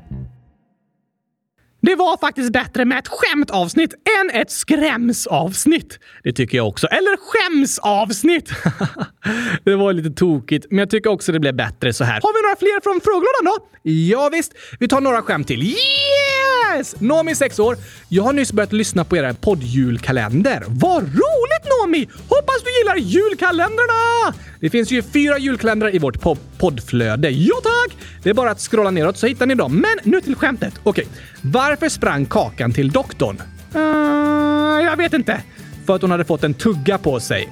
[1.80, 5.98] Det var faktiskt bättre med ett skämtavsnitt än ett skrämsavsnitt.
[6.24, 6.86] det tycker jag också.
[6.86, 8.50] Eller skämsavsnitt.
[9.64, 12.20] Det var lite tokigt, men jag tycker också det blev bättre så här.
[12.22, 13.78] Har vi några fler från frågelådan då?
[13.90, 14.52] Ja, visst.
[14.80, 15.62] Vi tar några skämt till.
[15.62, 17.00] Yes!
[17.00, 17.76] Nomi, 6 år.
[18.08, 20.64] Jag har nyss börjat lyssna på era poddjulkalender.
[20.68, 22.08] Vad roligt Nomi!
[22.28, 24.34] Hoppas du gillar julkalendrarna!
[24.60, 27.30] Det finns ju fyra julkalendrar i vårt po- poddflöde.
[27.30, 27.96] Ja tack!
[28.22, 29.72] Det är bara att scrolla neråt så hittar ni dem.
[29.76, 30.74] Men nu till skämtet.
[30.82, 31.06] Okej.
[31.42, 33.42] Varför sprang Kakan till doktorn?
[33.76, 35.42] Uh, jag vet inte.
[35.86, 37.48] För att hon hade fått en tugga på sig.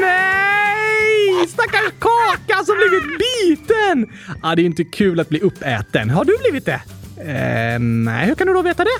[0.00, 1.48] Nej!
[1.48, 4.06] Stackars Kaka som blivit biten!
[4.42, 6.10] Ah, det är ju inte kul att bli uppäten.
[6.10, 6.80] Har du blivit det?
[7.20, 8.98] Uh, nej, hur kan du då veta det?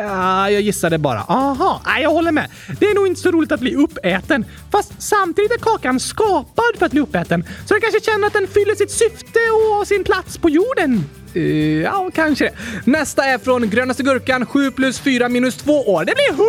[0.00, 1.20] Ja, jag gissade bara.
[1.20, 2.48] Aha, nej, jag håller med.
[2.80, 4.44] Det är nog inte så roligt att bli uppäten.
[4.72, 7.44] Fast samtidigt är kakan skapad för att bli uppäten.
[7.66, 11.04] Så den kanske känner att den fyller sitt syfte och har sin plats på jorden.
[11.34, 11.42] Eh,
[11.82, 12.52] ja, kanske det.
[12.90, 16.04] Nästa är från Grönaste Gurkan, 7 plus 4 minus 2 år.
[16.04, 16.44] Det blir 100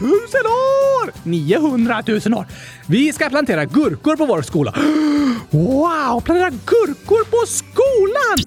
[0.00, 1.12] 000 år!
[1.22, 2.46] 900 000 år.
[2.86, 4.74] Vi ska plantera gurkor på vår skola.
[5.50, 6.20] Wow!
[6.20, 7.83] Plantera gurkor på skolan!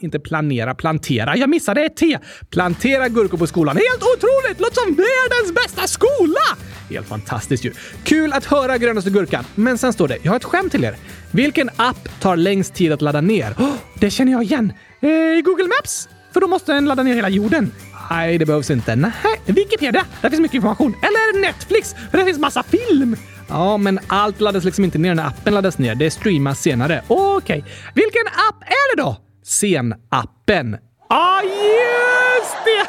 [0.02, 1.38] Inte planera, plantera.
[1.38, 2.18] Jag missade ett T.
[2.50, 3.76] Plantera gurkor på skolan.
[3.76, 4.60] Helt otroligt!
[4.60, 6.58] Låter som världens bästa skola!
[6.90, 7.74] Helt fantastiskt ju.
[8.04, 9.46] Kul att höra grönaste gurkan.
[9.56, 10.96] Men sen står det, jag har ett skämt till er.
[11.32, 13.54] Vilken app tar längst tid att ladda ner?
[13.58, 14.74] Oh, det känner jag igen.
[15.02, 16.10] Eh, Google Maps?
[16.34, 17.72] För då måste den ladda ner hela jorden.
[18.10, 18.96] Nej, det behövs inte.
[18.96, 19.14] Nej,
[19.46, 20.06] Wikipedia.
[20.22, 20.96] Där finns mycket information.
[21.02, 23.16] Eller Netflix, för där finns massa film.
[23.50, 25.96] Ja, men allt laddas liksom inte ner när appen laddas ner.
[25.96, 27.04] Det streamas senare.
[27.08, 27.60] Okej.
[27.60, 27.72] Okay.
[27.94, 29.27] Vilken app är det då?
[29.48, 30.78] Sen-appen.
[31.10, 32.88] Ah, just det!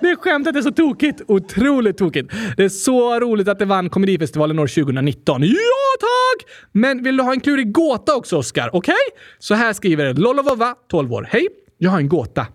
[0.00, 1.20] Det skämtet är så tokigt.
[1.28, 2.32] Otroligt tokigt.
[2.56, 5.42] Det är så roligt att det vann Komedifestivalen år 2019.
[5.42, 5.50] Ja,
[6.00, 6.50] tack!
[6.72, 8.70] Men vill du ha en klurig gåta också, Oskar?
[8.72, 8.92] Okej?
[8.92, 9.22] Okay?
[9.38, 11.28] Så här skriver Lollovova, 12 år.
[11.30, 11.48] Hej!
[11.78, 12.46] Jag har en gåta.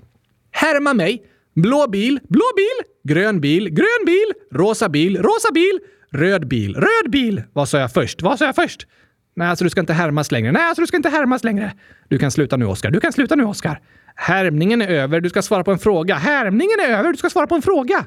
[0.51, 1.23] Härma mig.
[1.55, 5.79] Blå bil, blå bil, grön bil, grön bil, rosa bil, rosa bil,
[6.11, 7.43] röd bil, röd bil.
[7.53, 8.21] Vad sa jag först?
[8.21, 8.87] Vad sa jag först?
[9.35, 10.51] Nej, alltså du ska inte härmas längre.
[10.51, 11.73] Nej, alltså du ska inte härmas längre.
[12.07, 12.91] Du kan sluta nu, Oskar.
[12.91, 13.79] Du kan sluta nu, Oskar.
[14.15, 15.21] Härmningen är över.
[15.21, 16.15] Du ska svara på en fråga.
[16.15, 17.11] Härmningen är över.
[17.11, 18.05] Du ska svara på en fråga.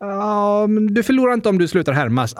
[0.00, 2.32] Um, du förlorar inte om du slutar härmas.
[2.32, 2.38] Uh,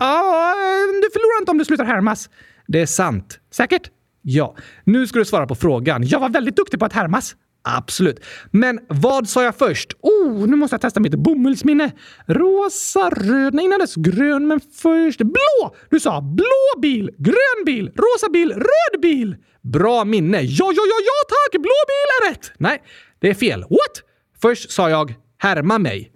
[1.02, 2.30] du förlorar inte om du slutar härmas.
[2.66, 3.40] Det är sant.
[3.52, 3.90] Säkert?
[4.22, 4.56] Ja.
[4.84, 6.06] Nu ska du svara på frågan.
[6.06, 7.36] Jag var väldigt duktig på att härmas.
[7.62, 8.24] Absolut.
[8.50, 9.92] Men vad sa jag först?
[10.00, 11.92] Oh, nu måste jag testa mitt bomullsminne.
[12.26, 15.74] Rosa, röd, nej innan dess grön, men först blå!
[15.90, 19.36] Du sa blå bil, grön bil, rosa bil, röd bil.
[19.62, 20.40] Bra minne.
[20.40, 21.52] Ja, ja, ja, ja tack!
[21.62, 22.52] Blå bil är rätt!
[22.58, 22.82] Nej,
[23.18, 23.60] det är fel.
[23.60, 24.02] What?
[24.40, 26.12] Först sa jag härma mig.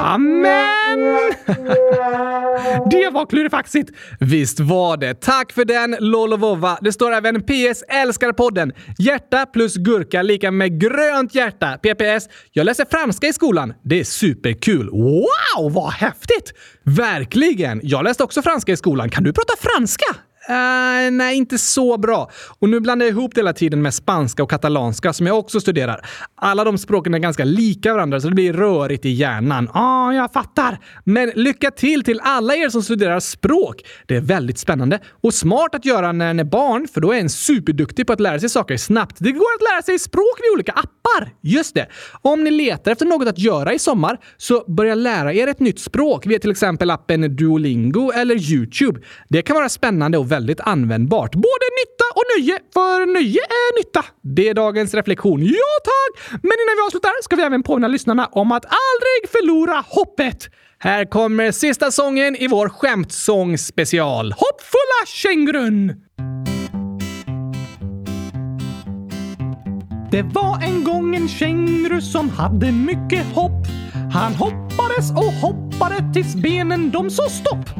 [0.00, 0.98] Amen!
[2.90, 3.90] det var klurifaxigt!
[4.20, 5.20] Visst var det.
[5.20, 6.78] Tack för den, Lolovova.
[6.80, 8.72] Det står även PS älskar podden.
[8.98, 11.78] Hjärta plus gurka lika med grönt hjärta.
[11.82, 12.28] PPS.
[12.52, 13.74] Jag läser franska i skolan.
[13.84, 14.90] Det är superkul.
[14.90, 16.52] Wow, vad häftigt!
[16.84, 17.80] Verkligen!
[17.82, 19.10] Jag läste också franska i skolan.
[19.10, 20.16] Kan du prata franska?
[20.50, 22.30] Uh, nej, inte så bra.
[22.58, 25.60] Och nu blandar jag ihop det hela tiden med spanska och katalanska som jag också
[25.60, 26.06] studerar.
[26.34, 29.70] Alla de språken är ganska lika varandra så det blir rörigt i hjärnan.
[29.74, 30.78] Ja, ah, jag fattar.
[31.04, 33.82] Men lycka till till alla er som studerar språk.
[34.06, 37.20] Det är väldigt spännande och smart att göra när en är barn, för då är
[37.20, 39.16] en superduktig på att lära sig saker snabbt.
[39.18, 41.32] Det går att lära sig språk via olika appar.
[41.40, 41.86] Just det.
[42.22, 45.80] Om ni letar efter något att göra i sommar, så börja lära er ett nytt
[45.80, 49.00] språk via till exempel appen Duolingo eller Youtube.
[49.28, 51.32] Det kan vara spännande och väldigt användbart.
[51.34, 54.04] Både nytta och nöje, för nöje är nytta.
[54.22, 55.42] Det är dagens reflektion.
[55.42, 56.12] Ja tack!
[56.30, 60.38] Men innan vi avslutar ska vi även påminna lyssnarna om att aldrig förlora hoppet.
[60.78, 64.32] Här kommer sista sången i vår skämtsångspecial.
[64.32, 65.94] Hoppfulla kängurun!
[70.10, 73.66] Det var en gång en känguru som hade mycket hopp.
[74.12, 77.70] Han hoppades och hoppades hoppade tills benen de sa stopp.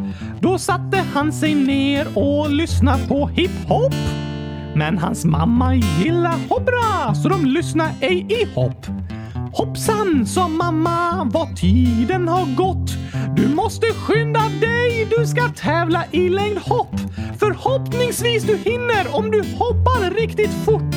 [0.40, 3.95] Då satte han sig ner och lyssnade på hiphop.
[4.74, 8.86] Men hans mamma gillar hoppra så de lyssnar ej i hopp.
[9.53, 12.90] Hoppsan, sa mamma, vad tiden har gått.
[13.36, 16.97] Du måste skynda dig, du ska tävla i längdhopp.
[17.38, 20.95] Förhoppningsvis du hinner om du hoppar riktigt fort.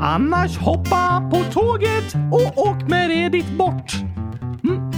[0.00, 3.92] Annars hoppa på tåget och åk med det dit bort.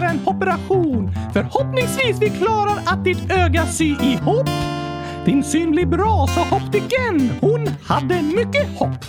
[0.00, 1.10] göra en operation.
[1.32, 4.48] Förhoppningsvis vi klarar att ditt öga sy ihop.
[5.24, 7.30] Din syn blir bra, sa optiken.
[7.40, 9.04] Hon hade mycket hopp.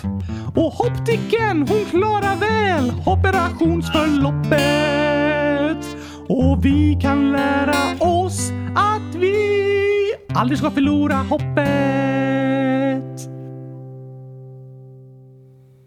[0.56, 5.96] Och optiken, hon klarar väl operationsförloppet.
[6.28, 9.34] Och vi kan lära oss att vi
[10.34, 11.72] aldrig ska förlora hoppet.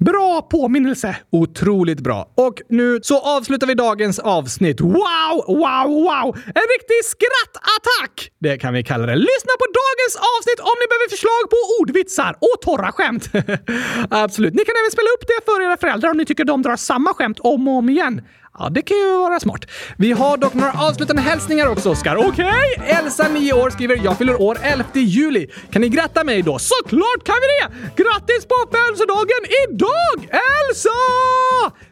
[0.05, 1.17] Bra påminnelse!
[1.31, 2.31] Otroligt bra.
[2.35, 4.81] Och nu så avslutar vi dagens avsnitt.
[4.81, 6.27] Wow, wow, wow!
[6.35, 8.31] En riktig skrattattack!
[8.39, 9.15] Det kan vi kalla det.
[9.15, 13.29] Lyssna på dagens avsnitt om ni behöver förslag på ordvitsar och torra skämt.
[14.25, 14.53] Absolut.
[14.53, 17.13] Ni kan även spela upp det för era föräldrar om ni tycker de drar samma
[17.13, 18.21] skämt om och om igen.
[18.59, 19.65] Ja, det kan ju vara smart.
[19.97, 22.15] Vi har dock några avslutande hälsningar också, Oskar.
[22.15, 22.29] Okej?
[22.77, 22.89] Okay.
[22.89, 25.47] Elsa, 9 år, skriver “Jag fyller år 11 juli.
[25.71, 28.03] Kan ni gratta mig då?” Såklart kan vi det!
[28.03, 30.39] Grattis på födelsedagen idag,
[30.69, 30.89] Elsa!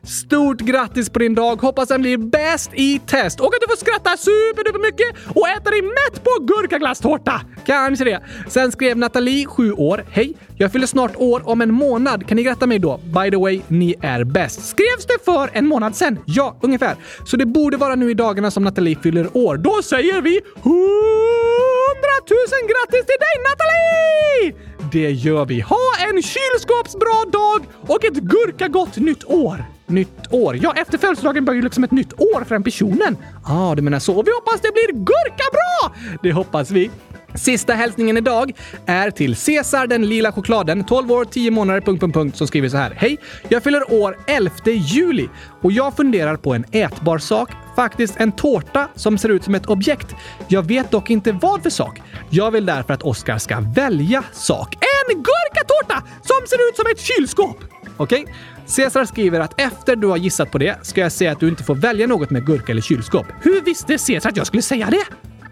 [0.08, 1.62] Stort grattis på din dag!
[1.62, 5.70] Hoppas den blir bäst i test och att du får skratta superduper mycket och äta
[5.70, 7.41] dig mätt på gurkaglasstårta!
[7.66, 8.24] Kanske det.
[8.49, 10.06] Sen skrev Nathalie, 7 år.
[10.10, 10.34] Hej!
[10.58, 12.28] Jag fyller snart år om en månad.
[12.28, 12.97] Kan ni gratta mig då?
[12.97, 14.66] By the way, ni är bäst.
[14.66, 16.20] Skrevs det för en månad sen?
[16.26, 16.95] Ja, ungefär.
[17.26, 19.58] Så det borde vara nu i dagarna som Nathalie fyller år.
[19.58, 22.38] Då säger vi 100 000
[22.72, 24.56] grattis till dig Nathalie!
[24.91, 25.62] Det gör vi.
[25.62, 29.66] Ha en kylskåpsbra dag och ett gurkagott nytt år!
[29.88, 30.59] Nytt år?
[30.61, 33.17] Ja, efter födelsedagen börjar ju liksom ett nytt år för den personen.
[33.45, 34.15] Ja, ah, du menar så.
[34.15, 35.97] Och vi hoppas det blir gurkabra!
[36.23, 36.91] Det hoppas vi.
[37.36, 38.51] Sista hälsningen idag
[38.86, 42.69] är till Cesar den lila chokladen, 12 år, 10 månader, punkt, punkt, punkt, som skriver
[42.69, 42.93] så här.
[42.97, 43.17] Hej!
[43.49, 45.29] Jag fyller år 11 juli
[45.61, 49.65] och jag funderar på en ätbar sak, faktiskt en tårta som ser ut som ett
[49.65, 50.15] objekt.
[50.47, 52.01] Jag vet dock inte vad för sak.
[52.29, 54.75] Jag vill därför att Oskar ska välja sak.
[54.75, 57.72] En gurkatårta som ser ut som ett kylskåp!
[57.98, 58.22] Okej?
[58.22, 58.34] Okay?
[58.66, 61.64] Cesar skriver att efter du har gissat på det ska jag säga att du inte
[61.64, 63.26] får välja något med gurka eller kylskåp.
[63.41, 65.06] Hur visste Cesar att jag skulle säga det?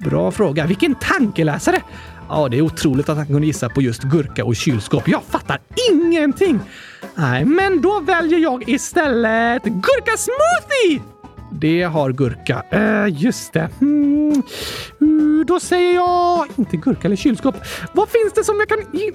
[0.10, 0.66] Bra fråga.
[0.66, 1.82] Vilken tankeläsare!
[2.30, 5.08] Ja, det är otroligt att han kunde gissa på just gurka och kylskåp.
[5.08, 5.60] Jag fattar
[5.92, 6.60] ingenting!
[7.16, 11.02] Nej, men då väljer jag istället gurkasmoothie!
[11.52, 12.64] Det har gurka.
[12.74, 13.70] Uh, just det.
[13.82, 14.44] Mm.
[15.02, 17.56] Uh, då säger jag inte gurka eller kylskåp.
[17.94, 18.80] Vad finns det som jag kan...
[18.80, 19.12] Mm.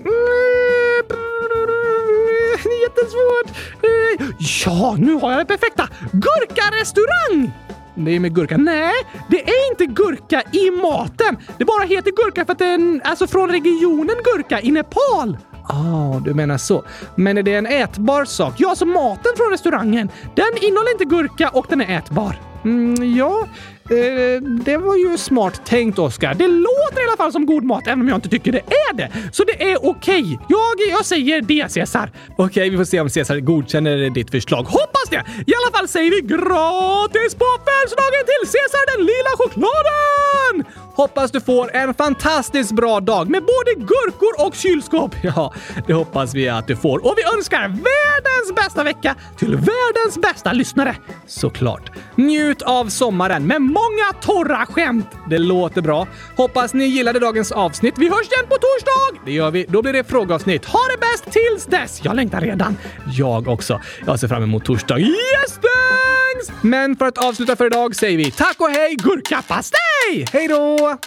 [2.97, 3.57] Jättesvårt.
[3.83, 4.27] Eh,
[4.65, 5.89] ja, nu har jag det perfekta.
[6.13, 7.53] Gurkarestaurang!
[7.95, 8.57] Det är med gurka.
[8.57, 8.95] Nej,
[9.31, 11.37] det är inte gurka i maten.
[11.59, 15.39] Det bara heter gurka för att den alltså från regionen gurka i Nepal.
[15.69, 16.85] Ah, du menar så.
[17.15, 18.55] Men är det en ätbar sak?
[18.57, 20.11] Ja, så maten från restaurangen.
[20.35, 22.41] Den innehåller inte gurka och den är ätbar.
[22.65, 23.47] Mm, ja,
[23.91, 26.35] eh, det var ju smart tänkt, Oskar.
[26.35, 28.59] Det låter i alla fall som god mat, även om jag inte tycker det
[28.91, 29.11] är det.
[29.33, 30.23] Så det är okej.
[30.23, 30.39] Okay.
[30.49, 32.11] Jag, jag säger det, Cesar.
[32.31, 34.63] Okej, okay, vi får se om Cesar godkänner ditt förslag.
[34.63, 35.25] Hoppas det!
[35.47, 40.87] I alla fall säger vi gratis på födelsedagen till Cesar den lila chokladen!
[40.97, 45.15] Hoppas du får en fantastiskt bra dag med både gurkor och kylskåp.
[45.23, 45.55] Ja,
[45.87, 47.07] det hoppas vi att du får.
[47.07, 50.97] Och vi önskar världens bästa vecka till världens bästa lyssnare.
[51.27, 51.91] Såklart.
[52.15, 55.07] Njut av sommaren med många torra skämt.
[55.31, 56.07] Det låter bra.
[56.37, 57.95] Hoppas ni gillade dagens avsnitt.
[57.99, 59.23] Vi hörs igen på torsdag!
[59.25, 59.67] Det gör vi.
[59.69, 60.65] Då blir det frågeavsnitt.
[60.65, 62.01] Ha det bäst tills dess!
[62.05, 62.77] Jag längtar redan.
[63.13, 63.81] Jag också.
[64.07, 64.99] Jag ser fram emot torsdag.
[64.99, 66.63] Yes, thanks!
[66.63, 70.27] Men för att avsluta för idag säger vi tack och hej gurkapastej!
[70.33, 70.99] Hej då!